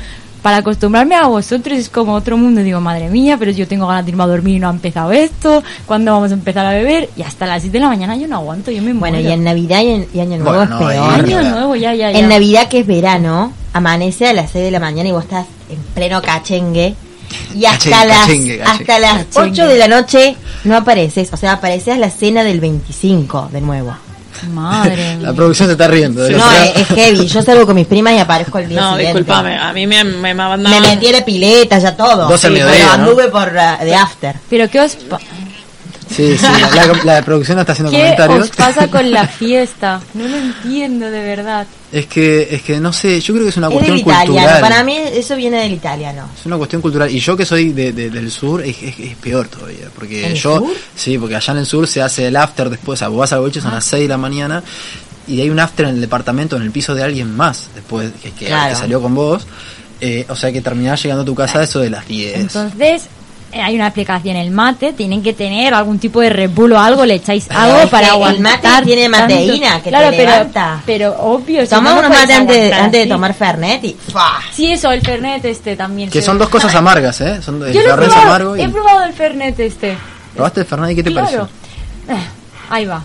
[0.43, 2.63] Para acostumbrarme a vosotros es como otro mundo.
[2.63, 5.11] Digo, madre mía, pero yo tengo ganas de irme a dormir y no ha empezado
[5.11, 5.63] esto.
[5.85, 7.11] ¿Cuándo vamos a empezar a beber?
[7.17, 9.29] Y hasta las 7 de la mañana yo no aguanto, yo me Bueno, muero.
[9.31, 11.11] y en Navidad y, en, y Año Nuevo Bueno, es peor.
[11.13, 12.19] Año nuevo, ya, ya, ya.
[12.19, 15.47] En Navidad, que es verano, amanece a las 6 de la mañana y vos estás
[15.71, 16.95] en pleno cachengue.
[17.55, 18.63] Y hasta Cachengue, las, cachengue, cachengue.
[18.63, 19.51] hasta las Cachengue.
[19.63, 21.29] 8 de la noche no apareces.
[21.33, 23.95] O sea, apareces a la cena del 25 de nuevo.
[24.53, 25.17] Madre.
[25.21, 26.23] La producción se está riendo.
[26.23, 27.27] de No, es, es heavy.
[27.27, 29.19] Yo salgo con mis primas y aparezco el día No, siguiente.
[29.19, 30.81] discúlpame, a mí me, me mandaban...
[30.81, 32.29] Me metí a la pileta, ya todo.
[32.29, 32.93] Dos al Sí, mediodía, pero ¿no?
[32.93, 34.37] anduve por uh, de after.
[34.49, 35.19] Pero ¿qué os, pa-
[36.11, 38.45] Sí, sí, la, la producción está haciendo ¿qué comentarios.
[38.51, 40.01] os pasa con la fiesta?
[40.15, 41.67] No lo entiendo de verdad.
[41.93, 44.33] Es que, es que no sé, yo creo que es una Es cuestión del italiano.
[44.35, 44.61] cultural.
[44.61, 46.29] Para mí eso viene del italiano.
[46.39, 47.11] Es una cuestión cultural.
[47.11, 49.89] Y yo que soy de, de- del sur, es, es- es peor todavía.
[49.95, 50.73] Porque ¿En el yo, sur?
[50.95, 52.99] sí, porque allá en el sur se hace el after después.
[52.99, 54.63] O sea, vos vas al boliche, son las 6 de la mañana.
[55.27, 58.31] Y hay un after en el departamento, en el piso de alguien más, después que,
[58.33, 58.71] que- Claro.
[58.75, 59.47] que salió con vos.
[60.01, 62.37] Eh, o sea que terminás llegando a tu casa eso de las 10.
[62.39, 63.03] Entonces,
[63.53, 67.15] hay una aplicación, el mate, tienen que tener algún tipo de repulo o algo, le
[67.15, 68.43] echáis Pero algo es para que el aguantar.
[68.63, 69.35] mate tiene tanto.
[69.35, 70.83] mateína, que te claro, pero, levanta.
[70.85, 73.97] pero obvio, si Toma no, no mates antes, de- aguantar antes de tomar Fernet y
[74.13, 74.41] ¡fua!
[74.53, 76.11] Sí, eso, el Fernet este también.
[76.11, 77.41] Que se- son dos cosas amargas, ¿eh?
[77.43, 78.61] Son el Yo lo he es probado, amargo y...
[78.63, 79.97] he probado el Fernet este.
[80.35, 81.27] ¿Probaste el Fernet y qué te claro.
[81.27, 81.49] pareció?
[82.15, 82.27] Eh,
[82.71, 83.03] ahí va.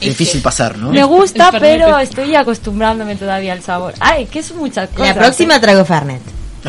[0.00, 0.90] Es difícil pasar, ¿no?
[0.90, 3.94] Me gusta, pero estoy acostumbrándome todavía al sabor.
[4.00, 5.08] Ay, que son muchas cosas.
[5.08, 6.20] La próxima traigo Fernet.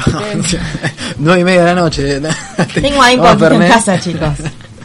[1.19, 2.21] Nueve y media de la noche.
[2.73, 4.29] Tengo ahí un poquito en casa, chicos.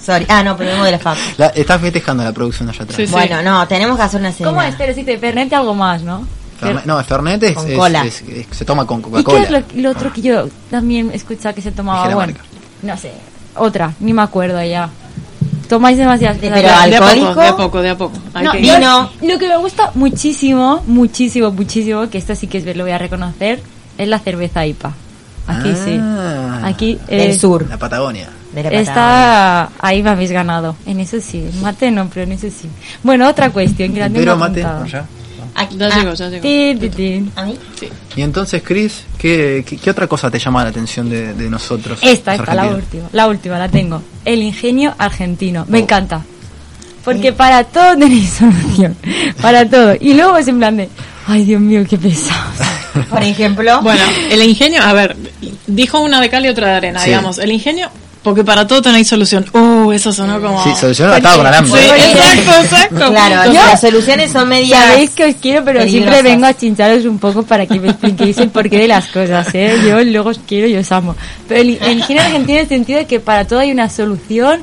[0.05, 0.27] Sorry.
[0.29, 1.17] Ah, no, pero vengo de la.
[1.39, 2.97] La- estás festejando la producción allá atrás.
[2.97, 3.13] Sí, sí.
[3.13, 4.49] Bueno, no, tenemos que hacer una cena.
[4.51, 4.75] ¿Cómo es?
[4.77, 6.27] Pero sí, te Fernet y algo más, ¿no?
[6.61, 8.05] Fernet- no, Fernet es, Con es- cola.
[8.05, 9.41] es- es- se toma con ¿Y qué Coca-Cola.
[9.43, 12.03] es lo, lo otro que yo también escuchaba que se tomaba?
[12.13, 12.41] Bueno, marca.
[12.83, 13.13] no sé,
[13.57, 14.89] otra, ni me acuerdo ya.
[15.69, 16.63] Tomáis demasiadas De- cosas.
[16.63, 18.19] pero de a poco, de a poco, de a poco.
[18.35, 19.11] Hay No, que- Vino.
[19.23, 22.99] lo que me gusta muchísimo, muchísimo, muchísimo, que esto sí que es, lo voy a
[22.99, 23.63] reconocer,
[23.99, 24.93] es la cerveza IPA.
[25.47, 25.99] Aquí sí.
[26.01, 26.61] Ah.
[26.65, 27.67] Aquí Del eh, sur.
[27.69, 28.29] La Patagonia.
[28.53, 28.81] De la Patagonia.
[28.81, 30.77] Está ahí me habéis ganado.
[30.87, 32.69] En eso sí, en mate no, pero en eso sí.
[33.03, 35.05] Bueno, otra cuestión que la tengo Pero mate, allá.
[35.55, 36.43] Aquí- Ya ah, llegó, ya llegó.
[36.97, 37.33] Tin.
[37.37, 37.59] ¿A mí?
[38.17, 41.99] Y entonces, Chris, ¿qué, qué, qué otra cosa te llama la atención de, de nosotros?
[42.03, 44.01] Esta, esta, la última, la última, la tengo.
[44.25, 45.67] El ingenio argentino.
[45.69, 45.83] Me Oh.
[45.83, 46.23] encanta.
[47.05, 48.97] Porque para todo tenéis solución.
[49.43, 49.95] Para todo.
[50.01, 50.89] Y luego es en plan de,
[51.27, 52.57] ay Dios mío, qué pesados.
[53.11, 53.81] Por ejemplo.
[53.83, 55.17] Bueno, el ingenio, a ver,
[55.67, 57.07] dijo una de cal y otra de arena, Sí.
[57.11, 57.39] digamos.
[57.39, 57.91] El ingenio,
[58.23, 59.45] porque para todo tenéis solución.
[59.53, 60.63] Uh, eso sonó como...
[60.63, 61.85] Sí, solucionó atado con Sí, alambre.
[61.87, 62.97] exacto, exacto.
[63.11, 64.79] claro, Entonces, las soluciones son medias.
[64.81, 68.39] Sabéis que os quiero, pero siempre vengo a chincharos un poco para que me expliquéis
[68.39, 69.77] el porqué de las cosas, ¿eh?
[69.89, 71.17] Yo luego os quiero y os amo.
[71.49, 74.63] Pero el, el ingenio argentino en el sentido de que para todo hay una solución,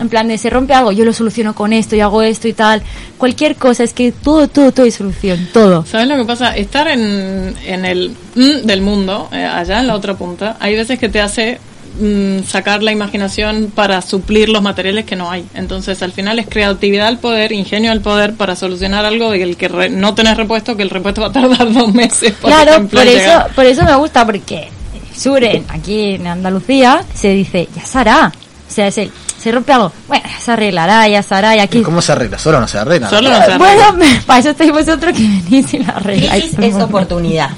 [0.00, 2.52] en plan de se rompe algo, yo lo soluciono con esto y hago esto y
[2.52, 2.82] tal.
[3.16, 5.84] Cualquier cosa, es que todo, todo, todo hay solución, todo.
[5.86, 6.56] ¿Sabes lo que pasa?
[6.56, 10.98] Estar en, en el mm del mundo, eh, allá en la otra punta, hay veces
[10.98, 11.58] que te hace
[12.00, 15.44] mm, sacar la imaginación para suplir los materiales que no hay.
[15.54, 19.66] Entonces, al final es creatividad al poder, ingenio al poder para solucionar algo del que
[19.68, 22.32] re- no tenés repuesto, que el repuesto va a tardar dos meses.
[22.34, 24.68] Por Claro, ejemplo, por eso, por eso me gusta, porque
[25.16, 28.32] Suren, aquí en Andalucía, se dice, ya se hará.
[28.68, 31.60] O sea, es el, se rompe algo, bueno, ya se arreglará, ya se hará, y
[31.60, 31.80] aquí...
[31.82, 32.38] ¿Cómo se arregla?
[32.38, 33.08] Solo no se arregla.
[33.08, 33.58] Solo no se arregla.
[33.96, 36.58] Bueno, para eso estáis vosotros que venís y la arregláis.
[36.58, 37.50] Es oportunidad.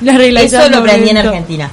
[0.00, 1.18] La arregláis Eso lo aprendí en.
[1.18, 1.70] Argentina.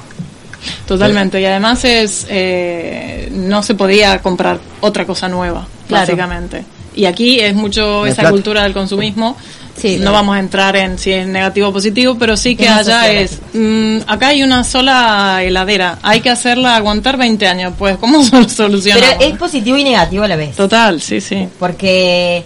[0.87, 6.01] Totalmente, y además es eh, no se podía comprar otra cosa nueva, Claro.
[6.05, 6.65] básicamente.
[6.95, 8.31] Y aquí es mucho esa plata.
[8.31, 9.37] cultura del consumismo.
[9.77, 9.97] Sí.
[9.99, 13.39] no vamos a entrar en si es negativo o positivo, pero sí que allá es,
[13.53, 18.47] mm, acá hay una sola heladera, hay que hacerla aguantar 20 años, pues ¿cómo lo
[18.49, 19.15] solucionamos?
[19.19, 20.55] Pero es positivo y negativo a la vez.
[20.55, 21.47] Total, sí, sí.
[21.59, 22.43] Porque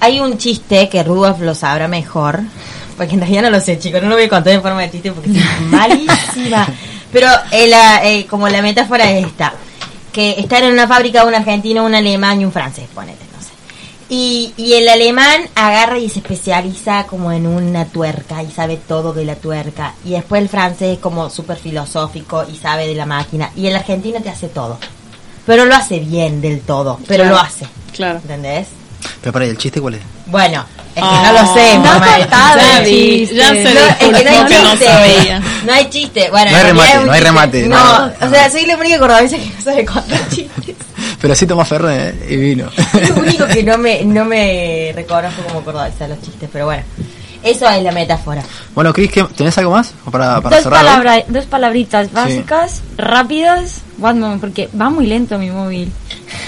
[0.00, 2.40] hay un chiste que Rudolf lo sabrá mejor.
[2.96, 4.90] porque en realidad no lo sé, chicos, no lo voy a contar en forma de
[4.90, 6.66] chiste porque es malísima.
[7.12, 9.52] Pero eh, la- eh, como la metáfora es esta,
[10.12, 13.25] que estar en una fábrica un argentino, un alemán y un francés, ponete.
[14.08, 19.12] Y, y el alemán agarra y se especializa como en una tuerca y sabe todo
[19.12, 19.94] de la tuerca.
[20.04, 23.50] Y después el francés es como súper filosófico y sabe de la máquina.
[23.56, 24.78] Y el argentino te hace todo.
[25.44, 27.36] Pero lo hace bien del todo, pero Claro.
[27.36, 27.66] lo hace.
[27.92, 28.18] Claro.
[28.18, 28.68] ¿Entendés?
[29.20, 30.02] Pero para ahí, ¿el chiste cuál es?
[30.26, 31.32] Bueno, es que Ah.
[31.32, 32.16] no lo sé, No mamá.
[32.18, 33.34] contado Ya el vi, chiste.
[33.36, 34.84] ya se No, es que no hay no chiste.
[34.86, 35.42] sabía.
[35.64, 36.30] No hay chiste.
[36.30, 38.12] Bueno, No hay remate, no hay remate, No, no.
[38.26, 40.75] o sea, soy la única cordobesa que no sabe contar chistes.
[41.20, 42.26] Pero sí tomó Fernet ¿eh?
[42.30, 42.68] y vino.
[42.94, 46.82] Es lo único que no me, no me reconozco como cordobesa los chistes, pero bueno.
[47.42, 48.42] Eso es la metáfora.
[48.74, 50.80] bueno, Cris, ¿qué- ¿tenés algo más O para, para dos, cerrar?
[50.82, 50.88] hoy?
[50.88, 53.82] palabras, dos palabritas básicas, rápidas.
[54.00, 55.92] One moment, porque va muy lento mi móvil.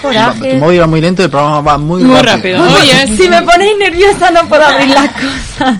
[0.02, 0.54] Tu Coraje.
[0.58, 2.58] móvil va muy lento y el programa va muy, Muy rápido.
[2.64, 2.80] rápido.
[2.82, 5.78] Oye, Si me ponéis nerviosa no puedo abrir las cosas.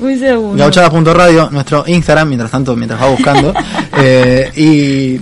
[0.00, 0.56] Un segundo.
[0.62, 3.54] Gauchada.radio, nuestro Instagram, mientras tanto, mientras va buscando.
[3.98, 5.20] eh, y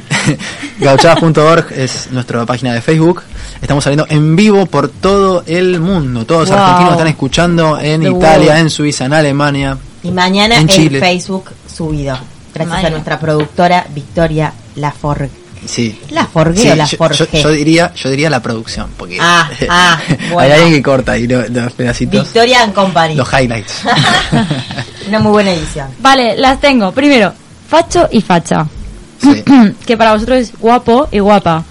[0.84, 3.22] gauchada.org es nuestra página de Facebook.
[3.60, 6.24] Estamos saliendo en vivo por todo el mundo.
[6.26, 6.58] Todos los Wow.
[6.58, 8.60] argentinos están escuchando en The Italia, world.
[8.60, 9.78] en Suiza, en Alemania.
[10.02, 11.00] Y mañana En en Chile.
[11.00, 12.18] Facebook subido.
[12.54, 12.88] Gracias Mañana.
[12.88, 15.30] a nuestra productora Victoria Laforgue.
[15.66, 15.98] Sí.
[16.10, 19.48] ¿La Forgue Sí, o la yo, yo- yo diría, yo diría la producción, porque Ah,
[19.68, 20.00] ah,
[20.38, 23.14] hay alguien que corta ahí lo- los pedacitos, Victoria and Company.
[23.14, 23.82] los highlights.
[25.08, 25.88] Una muy buena edición.
[26.00, 26.92] Vale, las tengo.
[26.92, 27.32] Primero,
[27.68, 28.66] facho y facha.
[29.22, 29.42] Sí.
[29.86, 31.64] que para vosotros es guapo y guapa.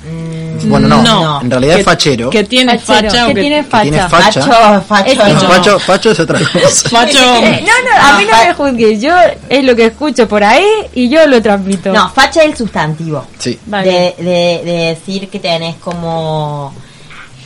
[0.66, 1.42] Bueno, no, No.
[1.42, 2.30] en realidad es fachero.
[2.30, 4.10] Que tiene Fachero, facha o que que tiene que tiene facha.
[4.10, 4.42] facha.
[4.82, 4.82] Facho,
[5.16, 5.34] facho.
[5.34, 5.40] No.
[5.42, 6.90] Facho, facho es otra cosa.
[6.90, 7.18] facho.
[7.44, 9.02] Eh, no, no, a mí no fa- me juzgues.
[9.02, 9.14] Yo
[9.50, 11.92] es lo que escucho por ahí y yo lo transmito.
[11.94, 13.26] No, facha es el sustantivo.
[13.40, 13.60] Sí.
[13.66, 14.14] Vale.
[14.18, 16.74] De, de, de decir que tenés como.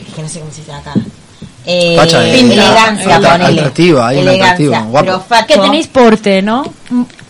[0.08, 0.94] es que no sé cómo se dice acá.
[1.68, 3.60] Eh, Facha es- elegancia, ponele.
[3.60, 4.54] atractiva, hay un Elegancia.
[4.54, 5.06] atractivo, guapo.
[5.06, 6.64] Pero facho, que tenéis porte, ¿no?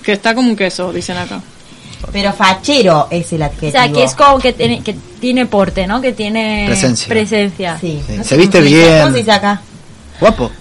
[0.03, 1.39] Que está como un queso, dicen acá.
[2.11, 3.69] Pero fachero es el adjetivo.
[3.69, 6.01] O sea, que es como que tiene, que tiene porte, ¿no?
[6.01, 7.07] Que tiene Presencia.
[7.07, 7.77] presencia.
[7.79, 8.01] Sí.
[8.05, 9.01] Sí, No se viste bien.
[9.01, 9.61] ¿Cómo se dice acá?
[10.19, 10.51] Guapo.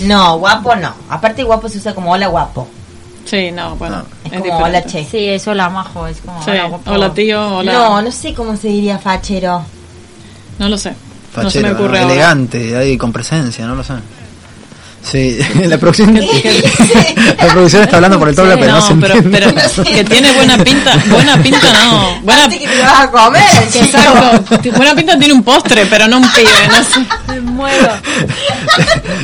[0.00, 0.94] No, guapo no.
[1.08, 2.68] Aparte, guapo se usa como hola guapo.
[3.24, 3.96] Sí, no, bueno.
[3.98, 4.04] No.
[4.24, 5.04] Es, Es, como hola che.
[5.04, 6.90] Sí, es hola majo, es como Sí, hola, guapo.
[6.90, 7.72] Hola tío, hola.
[7.72, 9.64] No, no sé cómo se diría fachero.
[10.58, 10.90] No lo sé.
[10.90, 10.96] no
[11.50, 13.94] se Fachero, me ocurre elegante, ahí con presencia, no lo sé.
[15.04, 16.14] Sí, la producción,
[17.38, 20.04] la producción está hablando por el doble, Sí, pero no, no, se pero, pero que
[20.04, 23.42] tiene buena pinta, buena pinta no, buena, que te vas a comer.
[23.74, 27.06] exacto, buena pinta tiene un postre, pero no un pibe, no sé.
[27.28, 27.88] Me muero.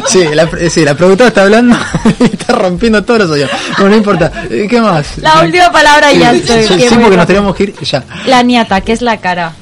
[0.09, 1.77] Sí, la, sí, la productora está hablando
[2.21, 3.29] y está rompiendo todos los.
[3.31, 4.33] Bueno, no importa.
[4.51, 5.19] Eh, ¿Qué más?
[5.19, 6.81] La última palabra y ya Sí, estoy.
[6.89, 8.03] sí, porque nos teníamos que ir ya.
[8.27, 9.53] La niata, que es la cara.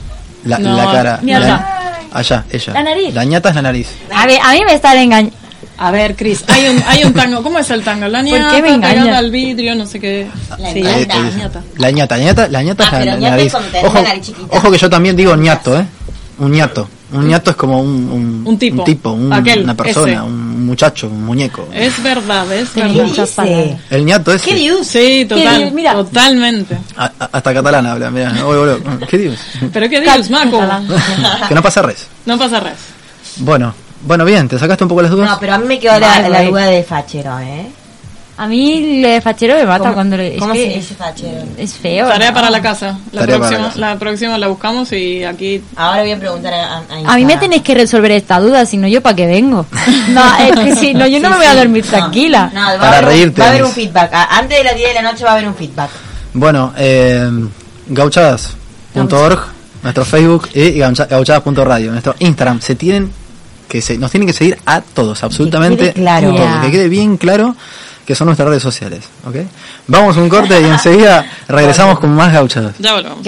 [0.44, 1.20] La, No, la cara.
[1.22, 1.46] ñata.
[1.46, 2.72] la- allá, ella.
[2.72, 3.14] La nariz.
[3.14, 3.88] La ñata es la nariz.
[4.14, 5.36] A ver, a mí me están engañando.
[5.78, 8.08] A ver, Cris, hay un, hay un tango, ¿cómo es el tango?
[8.08, 10.26] La ¿Por ñata pegada al vidrio, no sé qué.
[10.58, 11.18] La Sí, ñata.
[11.18, 11.62] La ñata.
[11.76, 13.54] La ñata, la ñata, la ñata Ah, es la, pero la ñata es
[13.84, 15.84] Ojo, ojo que yo también digo ñato, ¿eh?
[16.38, 16.88] Un ñato.
[17.12, 19.12] Un ñato es como un, un, Un tipo.
[19.12, 20.22] un- Aquel, una persona, ese.
[20.22, 21.68] un muchacho, un muñeco.
[21.72, 23.04] Es verdad, es verdad.
[23.04, 23.76] dice?
[23.90, 24.42] El ñato es.
[24.42, 24.86] ¿Qué dios?
[24.86, 25.72] Sí, total, dios?
[25.72, 25.92] Mira.
[25.92, 26.76] totalmente.
[26.96, 28.32] Hasta catalán habla, mira.
[28.44, 29.40] Oye, boludo, ¿Qué dices?
[29.72, 30.60] Pero qué dios, Maco.
[31.48, 32.06] Que no pasa res.
[32.26, 32.74] No pasa res.
[33.36, 33.72] Bueno,
[34.06, 35.28] bueno, bien, te sacaste un poco las dudas.
[35.30, 37.66] No, pero a mí me quedó la, duda de fachero, ¿eh?
[38.38, 40.34] A mí el fachero me mata ¿Cómo- cuando le.
[40.34, 41.42] Es cómo que se es, dice fachero?
[41.56, 42.06] es feo.
[42.06, 42.34] Tarea ¿no?
[42.34, 42.98] para la casa.
[43.12, 43.80] La Tarea para próxima, la casa.
[43.80, 46.82] la próxima la buscamos y aquí Ahora voy a preguntar a, a,
[47.14, 49.64] A mí me tenéis que resolver esta duda, si no yo para qué vengo.
[50.10, 52.50] No, es que si no yo no Sí, me voy a dormir No, tranquila.
[52.52, 54.12] No, va a Para haber reírte, Va a haber un feedback.
[54.30, 55.90] Antes de las 10 de la noche va a haber un feedback.
[56.34, 57.30] Bueno, eh,
[57.88, 59.40] gauchadas.org,
[59.82, 62.60] nuestro Facebook y gaucha- gauchadas.radio, nuestro Instagram.
[62.60, 63.10] Se tienen
[63.68, 66.34] que se, nos tienen que seguir a todos, absolutamente quede claro.
[66.34, 67.56] todos, que quede bien claro
[68.06, 69.36] que son nuestras redes sociales, ¿ok?
[69.88, 72.76] Vamos a un corte y enseguida regresamos con más gauchadas.
[72.78, 73.18] ya volvemos.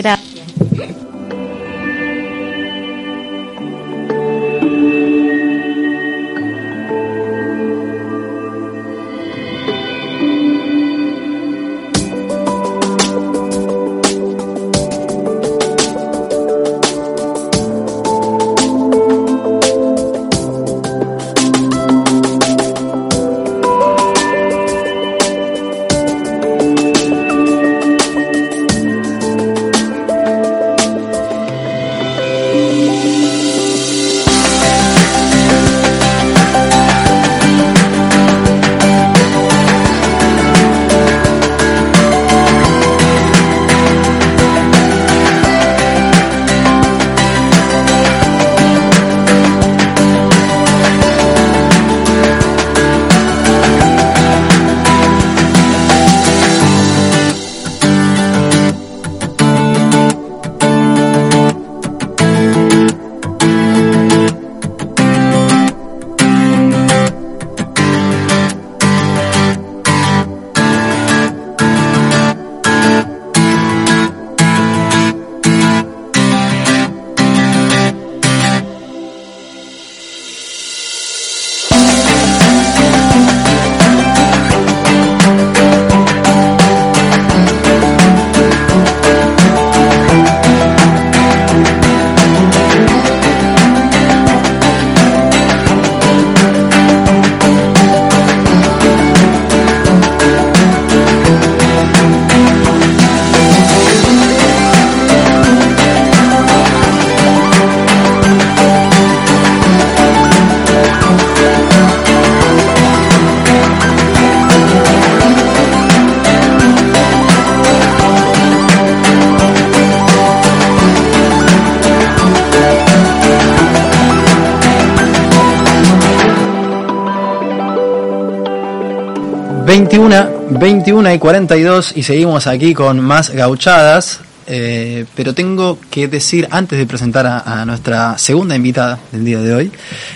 [131.09, 134.21] 21 y 42 y seguimos aquí con más gauchadas.
[134.51, 139.41] eh, pero tengo que decir, antes de presentar a, a nuestra segunda invitada del día
[139.41, 139.73] de hoy,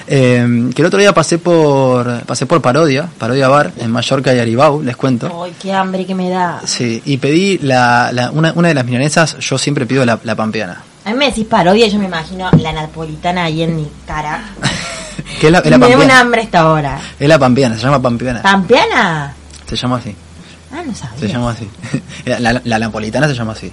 [0.06, 4.38] eh, que el otro día pasé por pasé por Parodia, Parodia Bar, en Mallorca y
[4.38, 5.42] Aribau, les cuento.
[5.44, 6.60] Ay, qué hambre que me da.
[6.64, 10.34] Sí, y pedí la, la- una, una de las milanesas, yo siempre pido la, la
[10.34, 10.82] pampeana.
[11.04, 14.44] A mí me decís parodia, yo me imagino la napolitana ahí en mi cara.
[15.40, 16.98] Que es la, es la me da un hambre esta hora.
[17.18, 18.42] Es la pampeana, se llama pampeana.
[18.42, 19.34] ¿Pampeana?
[19.68, 20.14] Se llama así,
[20.82, 21.18] Ah, no sabía.
[21.20, 21.68] se llama así.
[22.26, 23.70] La, la- la napolitana se llama así.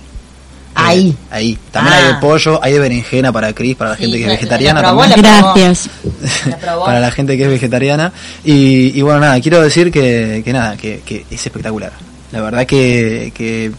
[0.76, 1.10] Ahí.
[1.10, 1.58] Eh, ahí.
[1.72, 2.00] También Ah.
[2.00, 4.82] hay de pollo, hay de berenjena para Cris, para la Sí, gente que es vegetariana
[4.82, 5.22] la probó, también.
[5.26, 5.54] la probó.
[5.56, 5.90] Gracias.
[6.86, 8.14] Para la gente que es vegetariana.
[8.46, 11.92] Y, y bueno, nada, quiero decir que, que nada, que, que es espectacular.
[12.32, 13.72] La verdad que, que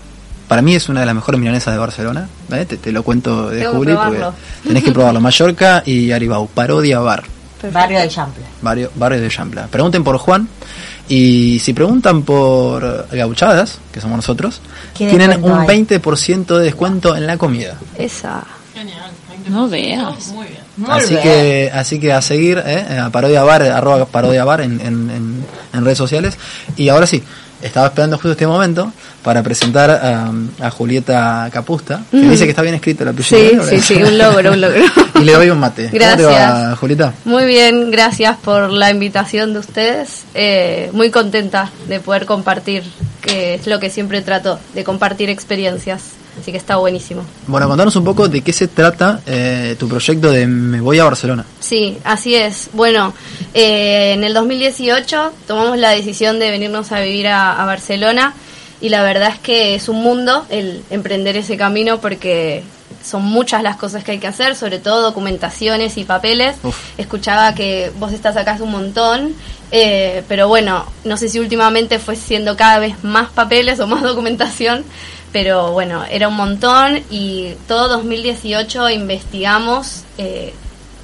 [0.49, 2.28] para mí es una de las mejores milanesas de Barcelona.
[2.53, 2.64] ¿eh?
[2.66, 4.22] Te, te lo cuento de Tengo Juli, porque
[4.66, 5.20] tenés que probarlo.
[5.20, 7.22] Mallorca y Aribau, Parodia Bar.
[7.72, 8.43] Barrio del Chample.
[8.62, 9.66] Barrio, barrio de Champla.
[9.68, 10.49] Pregunten por Juan
[11.11, 14.62] y si preguntan por Gauchadas, que somos nosotros,
[14.96, 15.84] ¿Qué tienen un hay?
[15.84, 17.76] 20% de descuento en la comida.
[17.98, 18.44] Esa.
[19.48, 20.28] No veas.
[20.28, 20.61] Muy bien.
[20.76, 21.22] Muy así bien.
[21.22, 22.98] que así que a seguir ¿eh?
[22.98, 26.38] a Parodia Bar, arroba Parodia Bar en, en, en- en redes sociales.
[26.76, 27.22] Y ahora sí,
[27.62, 28.92] estaba esperando justo este momento
[29.22, 30.30] para presentar a,
[30.61, 33.64] a Julieta Capusta, que dice que está bien escrito el apellido.
[33.64, 33.80] Sí, ¿eh?
[33.80, 34.82] sí, sí, un logro, un logro.
[35.20, 35.90] Y le doy un mate.
[35.90, 36.78] ¿Cómo te va, Gracias.
[36.78, 37.12] Julieta?
[37.26, 40.24] Muy bien, gracias por la invitación de ustedes.
[40.34, 42.84] Eh, muy contenta de poder compartir,
[43.20, 46.20] que es lo que siempre trato, de compartir experiencias.
[46.39, 47.22] Así que está buenísimo.
[47.47, 51.05] Bueno, contanos un poco de qué se trata eh, tu proyecto de Me Voy a
[51.05, 51.45] Barcelona.
[51.59, 52.70] Sí, así es.
[52.72, 53.14] Bueno,
[53.55, 58.35] eh, en el 2018 tomamos la decisión de venirnos a vivir a, a Barcelona
[58.81, 62.62] y la verdad es que es un mundo el emprender ese camino porque
[63.05, 66.57] son muchas las cosas que hay que hacer, sobre todo documentaciones y papeles.
[66.62, 66.76] Uf.
[66.99, 69.35] Escuchaba que vos estás acá hace un montón,
[69.70, 74.03] eh, pero bueno, no sé si últimamente fue siendo cada vez más papeles o más
[74.03, 74.85] documentación,
[75.33, 80.53] pero bueno, era un montón y todo 2018 investigamos eh,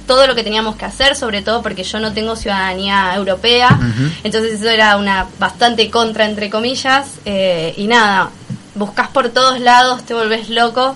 [0.05, 3.77] todo lo que teníamos que hacer, sobre todo porque yo no tengo ciudadanía europea,
[4.23, 8.29] entonces eso era una bastante contra, entre comillas, eh, y nada,
[8.75, 10.95] buscas por todos lados, te volvés loco.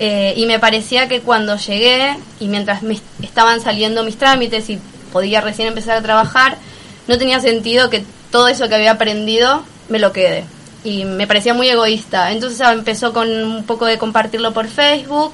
[0.00, 4.78] eh, y me parecía que cuando llegué y mientras me estaban saliendo mis trámites y
[5.12, 6.56] podía recién empezar a trabajar,
[7.08, 10.44] no tenía sentido que todo eso que había aprendido me lo quede.
[10.84, 12.32] Y me parecía muy egoísta.
[12.32, 15.32] Entonces ah, empezó con un poco de compartirlo por Facebook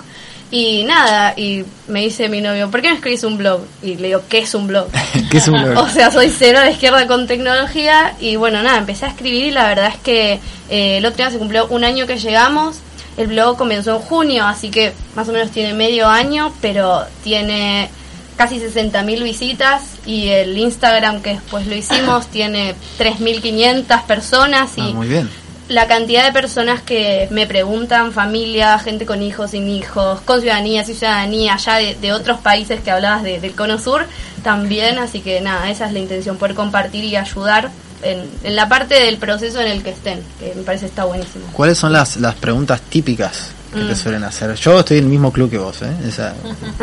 [0.51, 1.34] y nada.
[1.36, 3.62] Y me dice mi novio, ¿por qué no escribís un blog?
[3.82, 4.88] Y le digo, ¿qué es un blog?
[5.30, 5.78] ¿Qué es un blog?
[5.84, 9.47] O sea, soy cero a la izquierda con tecnología y bueno, nada, empecé a escribir
[9.47, 10.40] y la verdad es que
[10.70, 12.78] eh, el otro día se cumplió un año que llegamos.
[13.16, 17.88] El blog comenzó en junio, así que más o menos tiene medio año, pero tiene
[18.37, 24.95] casi 60.000 visitas y el Instagram que después lo hicimos tiene 3.500 personas y Ah,
[24.95, 25.30] muy bien.
[25.68, 30.85] la cantidad de personas que me preguntan, familia, gente con hijos, sin hijos, con ciudadanía,
[30.85, 34.07] sin ciudadanía, ya de, de otros países que hablabas de- del Cono Sur,
[34.43, 37.70] también, así que nada, esa es la intención, poder compartir y ayudar
[38.03, 41.47] en, en la parte del proceso en el que estén, que me parece está buenísimo.
[41.53, 43.88] ¿Cuáles son las, las preguntas típicas que Mm.
[43.88, 44.54] te suelen hacer?
[44.54, 45.90] Yo estoy en el mismo club que vos, ¿eh?
[46.08, 46.34] O sea,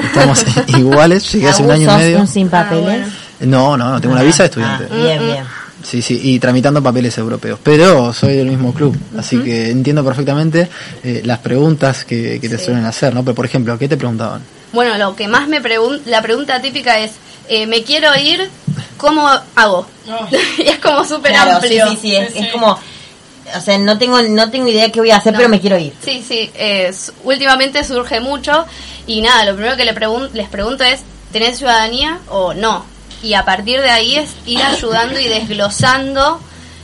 [0.04, 0.44] estamos
[0.78, 2.20] iguales, llegué hace un año y ¿Sos medio.
[2.20, 2.84] un sin papeles?
[2.84, 3.08] bueno.
[3.42, 4.88] No, no, no, tengo una visa de estudiante.
[4.92, 5.44] Ah, bien, bien.
[5.84, 7.60] Sí, sí, y tramitando papeles europeos.
[7.64, 10.70] Pero soy del mismo club, así que entiendo perfectamente
[11.04, 12.66] eh, las preguntas que, que te Sí.
[12.66, 13.24] suelen hacer, ¿no?
[13.24, 14.42] Pero, por ejemplo, ¿qué te preguntaban?
[14.74, 17.14] Bueno, lo que más me pregunta, la pregunta típica es,
[17.50, 18.48] eh, me quiero ir,
[18.98, 19.88] ¿cómo hago?
[20.60, 21.88] y es como súper Claro, amplio.
[21.90, 22.78] sí, sí, es, es como,
[23.58, 25.38] o sea, no tengo, no tengo idea qué voy a hacer, No.
[25.38, 25.94] pero me quiero ir.
[26.04, 28.66] Sí, sí, es- últimamente surge mucho
[29.08, 32.86] y nada, lo primero que le pregun- les pregunto es, ¿tenés ciudadanía o no?
[33.24, 36.40] Y a partir de ahí es ir ayudando y desglosando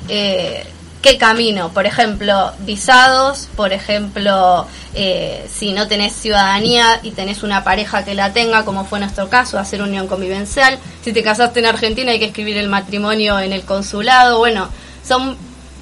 [0.10, 0.66] eh,
[1.02, 1.70] qué camino.
[1.74, 8.14] Por ejemplo, visados, por ejemplo, eh, si no tenés ciudadanía y tenés una pareja que
[8.14, 10.78] la tenga, como fue nuestro caso, hacer unión convivencial.
[11.04, 14.38] Si te casaste en Argentina hay que escribir el matrimonio en el consulado.
[14.40, 14.70] Bueno,
[15.08, 15.38] son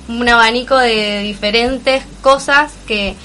[0.07, 3.15] un abanico de diferentes cosas que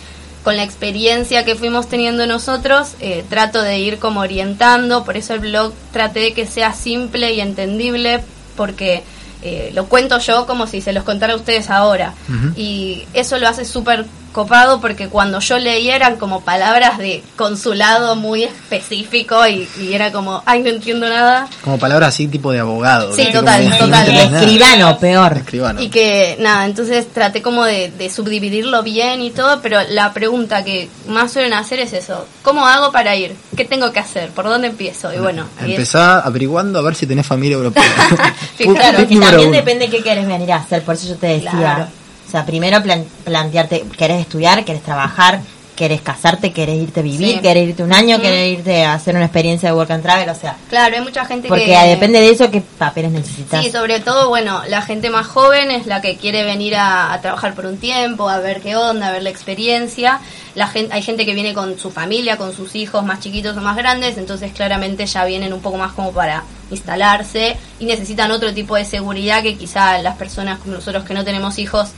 [0.42, 5.34] con la experiencia que fuimos teniendo nosotros eh, trato de ir como orientando, por eso
[5.34, 8.22] el blog traté de que sea simple y entendible
[8.56, 9.02] porque
[9.42, 12.14] eh, lo cuento yo como si se los contara a ustedes ahora.
[12.56, 18.16] Y eso lo hace súper copado porque cuando yo leía eran como palabras de consulado
[18.16, 21.48] muy específico y, y era como, ay, no entiendo nada.
[21.62, 23.14] Como palabras así tipo de abogado.
[23.14, 24.06] Sí, total, Como que total.
[24.06, 24.40] no nada.
[24.40, 25.36] Escribano, peor.
[25.38, 25.80] Escribano.
[25.82, 30.64] Y que nada, entonces traté como de, de subdividirlo bien y todo, pero la pregunta
[30.64, 33.34] que más suelen hacer es eso, ¿cómo hago para ir?
[33.56, 34.30] ¿Qué tengo que hacer?
[34.30, 35.12] ¿Por dónde empiezo?
[35.12, 37.82] Y bueno, ahí es- Empezá averiguando a ver si tenés familia europea.
[38.56, 39.56] Sí, claro, número también uno.
[39.56, 41.50] depende de qué querés venir a hacer, por eso yo te decía.
[41.50, 41.86] Claro.
[42.30, 44.64] O sea, primero plan- plantearte, ¿querés estudiar?
[44.64, 45.40] ¿Querés trabajar?
[45.74, 46.52] ¿Querés casarte?
[46.52, 47.36] ¿Querés irte a vivir?
[47.36, 47.40] Sí.
[47.40, 48.16] ¿Querés irte un año?
[48.16, 48.22] Ujú.
[48.24, 50.28] ¿Querés irte a hacer una experiencia de work and travel?
[50.28, 51.88] O sea, claro, hay mucha gente porque que...
[51.88, 53.64] depende de eso qué papeles necesitas.
[53.64, 57.20] Sí, sobre todo, bueno, la gente más joven es la que quiere venir a, a
[57.20, 60.20] trabajar por un tiempo, a ver qué onda, a ver la experiencia.
[60.54, 63.60] La gente, hay gente que viene con su familia, con sus hijos más chiquitos o
[63.60, 68.52] más grandes, entonces claramente ya vienen un poco más como para instalarse y necesitan otro
[68.52, 71.88] tipo de seguridad que quizá las personas como nosotros que no tenemos hijos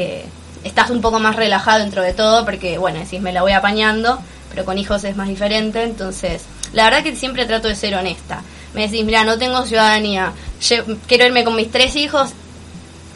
[0.00, 0.24] eh,
[0.64, 4.18] estás un poco más relajado dentro de todo porque, bueno, decís me la voy apañando,
[4.50, 6.42] pero con hijos es más diferente, entonces
[6.72, 8.42] la verdad que siempre trato de ser honesta.
[8.74, 12.30] Me decís, mira, no tengo ciudadanía, lle- quiero irme con mis tres hijos,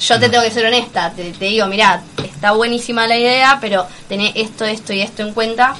[0.01, 3.87] yo te tengo que ser honesta, te, te digo, mira, está buenísima la idea, pero
[4.09, 5.75] tenés esto, esto y esto en cuenta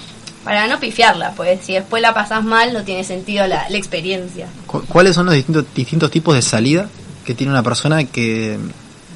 [0.45, 4.47] para no pifiarla, pues si después la pasás mal no tiene sentido la, la experiencia.
[4.67, 6.89] Cu- ¿Cuáles son los distintos, distintos tipos de salida
[7.25, 8.59] que tiene una persona que,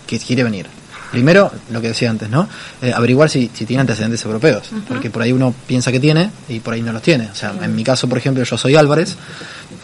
[0.07, 0.69] que quiere venir?
[1.13, 2.49] Primero, lo que decía antes, ¿no?
[2.83, 6.61] Eh, averiguar si, si tiene antecedentes europeos, porque por ahí uno piensa que tiene y
[6.61, 7.29] por ahí no los tiene.
[7.31, 9.17] O sea, en mi caso, por ejemplo, yo soy Álvarez,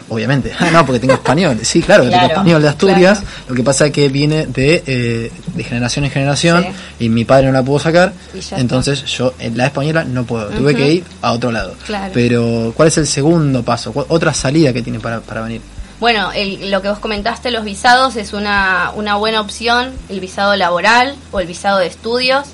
[0.09, 0.51] obviamente.
[0.59, 1.57] Ah, no, porque tengo español.
[1.63, 3.21] Sí, claro, que tengo Claro, español de Asturias.
[3.49, 6.65] Lo que pasa es que viene de, eh, de generación en generación
[6.99, 8.13] y mi padre no la pudo sacar.
[8.51, 10.47] Entonces yo, en la española, no puedo.
[10.49, 11.75] Tuve que ir a otro lado.
[11.85, 12.11] Claro.
[12.13, 13.91] Pero, ¿cuál es el segundo paso?
[13.91, 15.61] ¿Cuál- otra salida que tiene para, para venir?
[16.03, 20.53] Bueno, el- lo que vos comentaste, los visados, es una, una buena opción, el visado
[20.57, 22.45] laboral o el visado de estudios.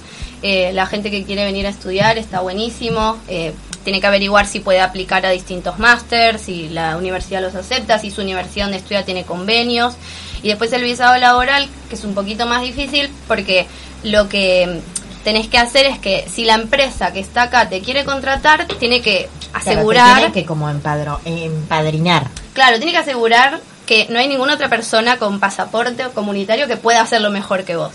[0.43, 3.18] Eh, la gente que quiere venir a estudiar está buenísimo.
[3.28, 7.97] eh, tiene que averiguar si puede aplicar a distintos másters, si la universidad los acepta,
[7.97, 9.95] si su universidad donde estudia tiene convenios.
[10.43, 13.66] Y después el visado laboral, que es un poquito más difícil porque
[14.04, 14.80] lo que
[15.24, 19.02] tenés que hacer es que si la empresa que está acá te quiere contratar, tiene
[19.02, 20.16] que Claro, te asegurar...
[20.16, 22.28] tienen que como empadro, empadrinar.
[22.54, 26.78] Claro, tiene que asegurar que no hay ninguna otra persona con pasaporte o comunitario que
[26.78, 27.92] pueda hacerlo mejor que vos.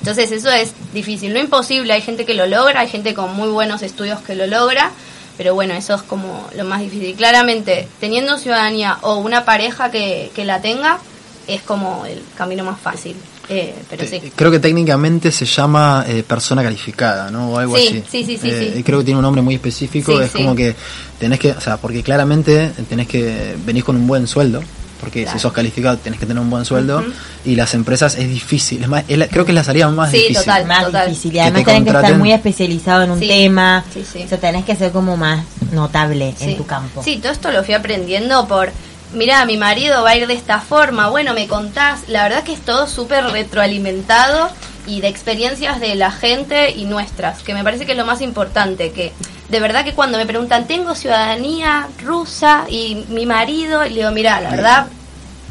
[0.00, 3.48] Entonces eso es difícil, no imposible, hay gente que lo logra, hay gente con muy
[3.48, 4.90] buenos estudios que lo logra,
[5.36, 7.14] pero bueno, eso es como lo más difícil.
[7.16, 10.98] Claramente, teniendo ciudadanía o una pareja que, que la tenga,
[11.46, 13.16] es como el camino más fácil.
[13.48, 14.16] Eh, pero sí.
[14.16, 17.50] Eh, Creo que técnicamente se llama eh, persona calificada, ¿no?
[17.50, 18.04] O algo Sí, así.
[18.10, 18.82] sí, sí, sí, Eh, sí.
[18.82, 20.12] Creo que tiene un nombre muy específico.
[20.16, 20.38] Sí, es sí.
[20.38, 20.74] como que
[21.18, 24.62] tenés que, o sea, porque claramente tenés que venir con un buen sueldo.
[25.00, 25.36] Porque Claro.
[25.38, 27.00] si sos calificado tenés que tener un buen sueldo.
[27.00, 27.08] Ujú.
[27.44, 28.80] Y las empresas es difícil.
[28.82, 30.36] Es más, es la- creo que es la salida más Sí, difícil.
[30.36, 30.64] total.
[30.66, 31.08] más total.
[31.10, 31.30] difícil.
[31.30, 32.18] Y Que además te tenés que estar contraten.
[32.20, 33.84] muy especializado en un Sí, tema.
[33.92, 34.22] sí, sí.
[34.24, 36.54] O sea, tenés que ser como más notable en Sí.
[36.54, 37.02] tu campo.
[37.02, 38.70] Sí, todo esto lo fui aprendiendo por,
[39.14, 42.52] mira, mi marido va a ir de esta forma, bueno, me contás, la verdad que
[42.52, 44.50] es todo súper retroalimentado
[44.86, 48.20] y de experiencias de la gente y nuestras, que me parece que es lo más
[48.20, 49.12] importante, que
[49.48, 54.10] de verdad que cuando me preguntan, tengo ciudadanía rusa y mi marido, y le digo,
[54.10, 54.86] mira, la verdad...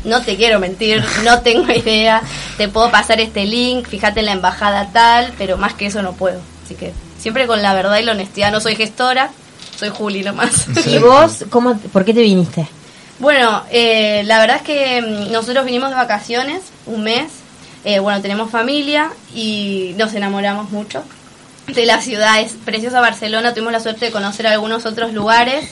[0.06, 2.22] No te quiero mentir, no tengo idea.
[2.58, 6.12] Te puedo pasar este link, fíjate en la embajada tal, pero más que eso no
[6.12, 6.42] puedo.
[6.66, 8.52] Así que siempre con la verdad y la honestidad.
[8.52, 9.32] No soy gestora,
[9.78, 10.68] soy Juli nomás.
[10.86, 12.68] ¿Y vos, cómo, por qué te viniste?
[13.20, 17.32] Bueno, eh, la verdad es que mm, nosotros vinimos de vacaciones, un mes.
[17.86, 21.04] Eh, bueno, tenemos familia y nos enamoramos mucho
[21.68, 22.42] de la ciudad.
[22.42, 25.70] Es preciosa Barcelona, tuvimos la suerte de conocer algunos otros lugares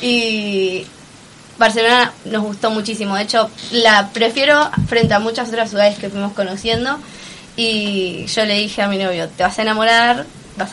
[0.00, 0.86] y
[1.58, 3.14] Barcelona nos gustó muchísimo.
[3.14, 6.98] De hecho, la prefiero frente a muchas otras ciudades que fuimos conociendo.
[7.56, 10.24] Y yo le dije a mi novio, te vas a enamorar,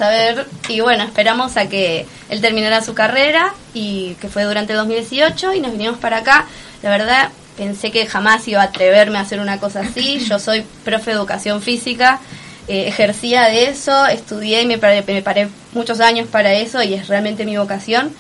[0.02, 0.46] a ver.
[0.70, 5.60] Y bueno, esperamos a que él terminara su carrera y que fue durante 2018 y
[5.60, 6.46] nos vinimos para acá.
[6.84, 10.20] La verdad, pensé que jamás iba a atreverme a hacer una cosa así.
[10.20, 12.20] Yo soy profe de educación física,
[12.68, 16.94] eh, ejercía de eso, estudié y me paré, me paré muchos años para eso y
[16.94, 18.14] es realmente mi vocación.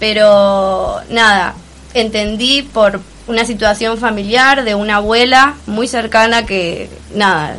[0.00, 1.54] Pero nada,
[1.94, 7.56] entendí por una situación familiar de una abuela muy cercana que, nada,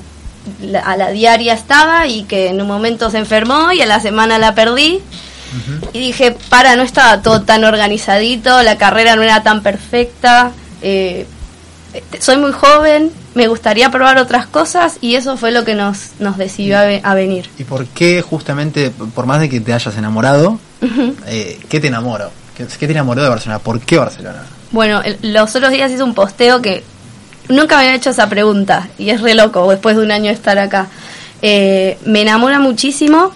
[0.62, 4.00] la- a la diaria estaba y que en un momento se enfermó y a la
[4.00, 5.02] semana la perdí.
[5.94, 11.26] Y dije, para, no estaba todo tan organizadito, la carrera no era tan perfecta, eh,
[12.20, 16.36] soy muy joven, me gustaría probar otras cosas y eso fue lo que nos, nos
[16.38, 17.50] decidió a, a venir.
[17.58, 20.60] ¿Y por qué justamente, por más de que te hayas enamorado,
[21.28, 22.32] eh, qué te enamoró?
[22.58, 23.60] ¿Qué, qué te enamoró de Barcelona?
[23.60, 24.44] ¿Por qué Barcelona?
[24.72, 26.84] Bueno, el- los otros días hice un posteo que
[27.50, 30.34] nunca me había hecho esa pregunta y es re loco después de un año de
[30.34, 30.88] estar acá.
[31.42, 33.32] Eh, me enamora muchísimo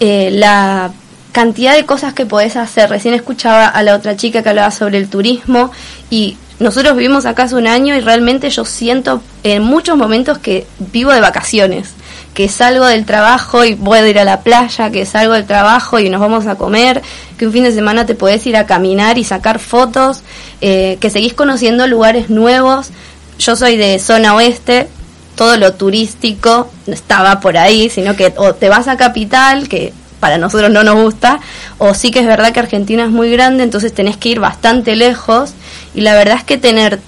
[0.00, 0.92] eh, la
[1.32, 2.90] cantidad de cosas que podés hacer.
[2.90, 5.70] Recién escuchaba a la otra chica que hablaba sobre el turismo
[6.10, 10.66] y nosotros vivimos acá hace un año y realmente yo siento en muchos momentos que
[10.78, 11.90] vivo de vacaciones,
[12.34, 16.10] que salgo del trabajo y puedo ir a la playa, que salgo del trabajo y
[16.10, 17.02] nos vamos a comer,
[17.36, 20.22] que un fin de semana te podés ir a caminar y sacar fotos,
[20.60, 22.90] eh, que seguís conociendo lugares nuevos.
[23.38, 24.88] Yo soy de zona oeste,
[25.36, 29.92] todo lo turístico no estaba por ahí, sino que o te vas a capital, que
[30.20, 31.38] para nosotros no nos gusta,
[31.78, 34.96] o sí que es verdad que Argentina es muy grande, entonces tenés que ir bastante
[34.96, 35.52] lejos,
[35.94, 36.98] y la verdad es que tener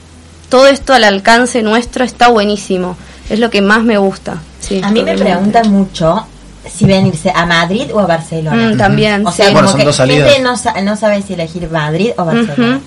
[0.48, 2.96] todo esto al alcance nuestro está buenísimo,
[3.28, 4.40] es lo que más me gusta.
[4.60, 6.24] Sí, A mí me preguntan mucho
[6.72, 8.74] si venirse a Madrid o a Barcelona.
[8.74, 9.52] Mm, también, O sea, sí.
[9.52, 10.28] Bueno, como son que dos salidas.
[10.30, 12.80] gente no, sa- no sabe si elegir Madrid o Barcelona.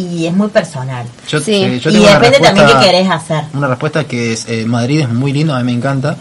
[0.00, 1.06] Y es muy personal.
[1.28, 1.54] Yo, Sí.
[1.54, 3.44] eh, yo y tengo una depende también qué querés hacer.
[3.54, 6.16] Una respuesta que es, eh, Madrid es muy lindo, a mí me encanta,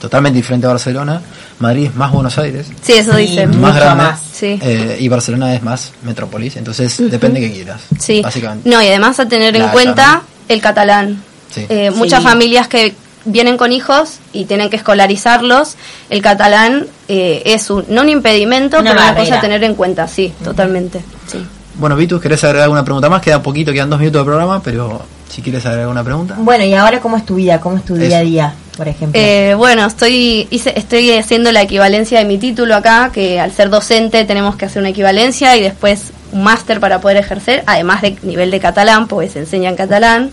[0.00, 1.20] totalmente diferente a Barcelona.
[1.58, 3.48] Madrid es más Buenos Aires, Sí, eso dicen.
[3.50, 4.20] Mucho más grande, más.
[4.32, 4.58] Sí.
[4.62, 8.22] eh, y Barcelona es más metrópolis, entonces depende que quieras, Sí.
[8.22, 8.68] básicamente.
[8.68, 11.22] No, y además a tener en cuenta el catalán.
[11.54, 11.66] Sí.
[11.68, 11.98] Eh, Sí.
[11.98, 12.94] Muchas familias que
[13.26, 15.76] vienen con hijos y tienen que escolarizarlos,
[16.08, 19.24] el catalán eh, es un, no un impedimento, Una pero una barrera.
[19.26, 21.02] cosa a tener en cuenta, sí, totalmente.
[21.30, 21.44] Sí.
[21.74, 23.22] Bueno, Vitus, ¿querés agregar alguna pregunta más?
[23.22, 26.34] Queda poquito, quedan dos minutos de programa, pero si quieres agregar alguna pregunta.
[26.38, 27.60] Bueno, y ahora, ¿cómo es tu vida?
[27.60, 29.20] ¿Cómo es tu día a día, por ejemplo?
[29.20, 33.70] Eh, bueno, estoy, hice- estoy haciendo la equivalencia de mi título acá, que al ser
[33.70, 38.16] docente tenemos que hacer una equivalencia y después un máster para poder ejercer, además de
[38.22, 40.30] nivel de catalán, porque se enseña en catalán.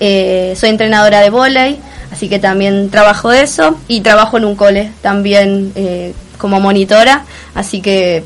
[0.00, 1.78] Eh, soy entrenadora de volei,
[2.12, 7.24] así que también trabajo de eso y trabajo en un cole también eh, como monitora,
[7.54, 8.24] así que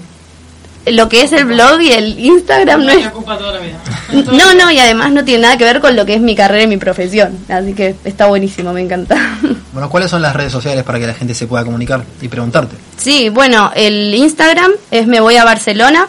[0.86, 3.06] lo que es el blog y el Instagram no es...
[3.08, 3.78] ocupa toda la vida.
[4.32, 6.62] No, no, y además no tiene nada que ver con lo que es mi carrera
[6.62, 9.16] y mi profesión, así que está buenísimo, me encanta.
[9.72, 12.76] Bueno, ¿cuáles son las redes sociales para que la gente se pueda comunicar y preguntarte?
[12.96, 16.06] Sí, bueno, el Instagram es Me Voy a Barcelona.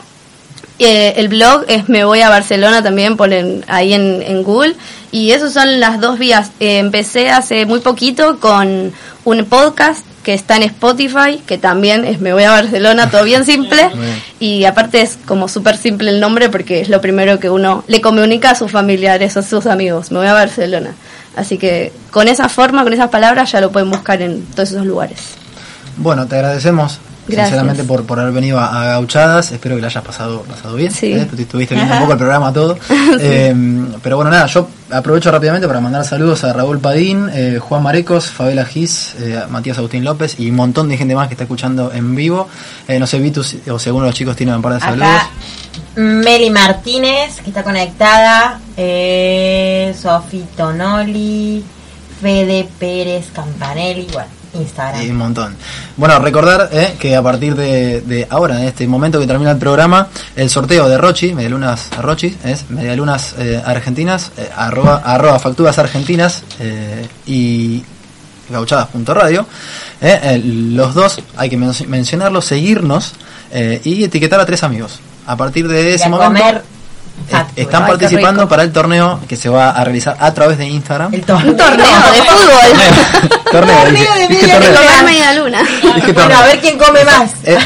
[0.80, 4.76] eh, el blog es Me Voy a Barcelona también, ponen ahí en, en Google.
[5.12, 6.52] Y esas son las dos vías.
[6.62, 8.94] Eh, empecé hace muy poquito con
[9.26, 13.46] un podcast que está en Spotify, que también es Me Voy a Barcelona, todo bien
[13.46, 13.90] simple.
[14.42, 18.02] Y aparte es como súper simple el nombre porque es lo primero que uno le
[18.02, 20.12] comunica a sus familiares, a sus amigos.
[20.12, 20.92] Me Voy a Barcelona.
[21.38, 24.86] Así que con esa forma, con esas palabras, ya lo pueden buscar en todos esos
[24.86, 25.20] lugares.
[25.96, 27.50] Bueno, te agradecemos Gracias.
[27.50, 29.52] sinceramente por, por haber venido a, a Gauchadas.
[29.52, 30.92] Espero que la hayas pasado, pasado bien.
[30.92, 31.14] Sí.
[31.14, 31.28] ¿eh?
[31.30, 32.78] Tú Estuviste viendo un poco el programa todo.
[33.20, 33.54] Eh,
[34.04, 38.30] pero bueno, nada, yo aprovecho rápidamente para mandar saludos a Raúl Padín, eh, Juan Marecos,
[38.30, 41.92] Fabela Gis, eh, Matías Agustín López y un montón de gente más que está escuchando
[41.94, 42.48] en vivo.
[42.88, 45.08] Eh, no sé, Vitus o de los chicos tiene un par de saludos.
[45.08, 45.30] Acá,
[45.96, 48.60] Meli Martínez, que está conectada.
[48.76, 51.64] Eh, Sofi Tonoli.
[52.22, 54.08] Fede Pérez Campanelli.
[54.12, 55.02] Bueno, Instagram.
[55.04, 55.56] Y un montón.
[55.96, 59.58] Bueno, recordar eh, que a partir de, de ahora, en este momento que termina el
[59.58, 65.78] programa, el sorteo de Rochi, Medialunas Rochi, es Medialunas eh, Argentinas, eh, arroba, arroba facturas
[65.80, 67.84] argentinas eh, y
[68.50, 69.46] gauchadas.radio.
[70.44, 73.14] Los dos hay que men- mencionarlos, seguirnos
[73.52, 75.00] eh, y etiquetar a tres amigos.
[75.26, 76.64] A partir de Y ese a momento comer
[77.28, 77.64] factura.
[77.64, 81.14] están Ay, participando para el torneo que se va a realizar a través de Instagram.
[81.14, 81.52] El torneo.
[81.52, 83.30] Un torneo de fútbol.
[83.52, 84.74] torneo, Torneo de dije media torneo.
[84.82, 85.62] Comer media luna.
[85.96, 87.32] Dije Bueno, a ver quién come más.
[87.44, 87.62] Era,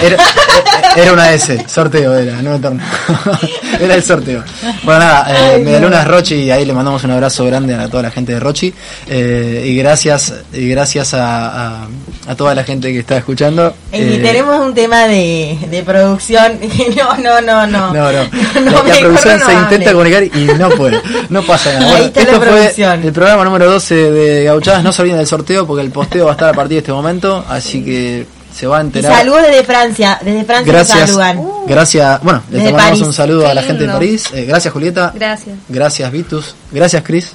[0.95, 2.85] era- una S, sorteo era, no el torneo.
[3.79, 4.43] era el sorteo.
[4.83, 8.11] Bueno, nada, eh, Medialunas Rochi, y ahí le mandamos un abrazo grande a toda la
[8.11, 8.73] gente de Rochi.
[9.07, 11.47] eh, y gracias y gracias a,
[11.83, 11.87] a,
[12.27, 13.73] a toda la gente que está escuchando.
[13.91, 17.93] Y eh, tenemos un tema de, de producción que no, no, no, no.
[17.93, 18.11] no, no.
[18.11, 21.01] la, la producción no se intenta comunicar y no puede.
[21.29, 21.91] No pasa nada.
[21.91, 22.73] Bueno, esto fue
[23.07, 24.83] el programa número 12 de Gauchadas.
[24.83, 26.91] No se olviden del sorteo porque el posteo va a estar a partir de este
[26.93, 27.43] momento.
[27.49, 29.15] Así que se va a Y enterar.
[29.17, 31.41] saludos desde Francia, desde Francia Gracias, saludan.
[31.67, 33.07] gracias, bueno, Desde mandamos París.
[33.07, 33.93] un saludo Qué a la gente de.
[33.93, 34.25] París.
[34.33, 35.55] Eh, gracias Julieta, Gracias.
[35.69, 37.31] gracias Vitus, gracias Cris,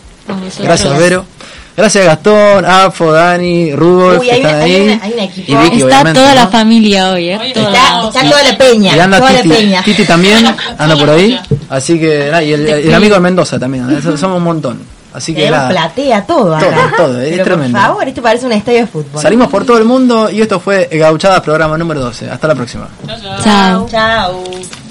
[0.63, 1.25] gracias Vero,
[1.77, 4.75] gracias Gastón, Afo, Dani, Rudolf, Uy, que están una- ahí.
[4.75, 5.53] hay una- hay un equipo.
[5.53, 7.39] y Vicky, Está obviamente, toda la familia hoy, ¿eh?
[7.39, 9.83] La- Está, está toda la peña, Y anda toda Titi, la peña.
[9.85, 10.47] Titi también
[10.79, 14.45] anda por ahí, así que nada, y el, el amigo de Mendoza también, somos un
[14.45, 14.97] montón.
[15.15, 16.67] Así que nada, platea, todo acá.
[16.97, 17.79] Todo, todo, es Pero tremendo.
[17.79, 19.23] Por favor, esto parece un estadio de fútbol.
[19.23, 22.29] salimos por todo el mundo y esto fue Gauchadas programa número 12.
[22.29, 22.87] Hasta la próxima.
[23.43, 23.87] Chao.
[23.91, 24.86] Chao.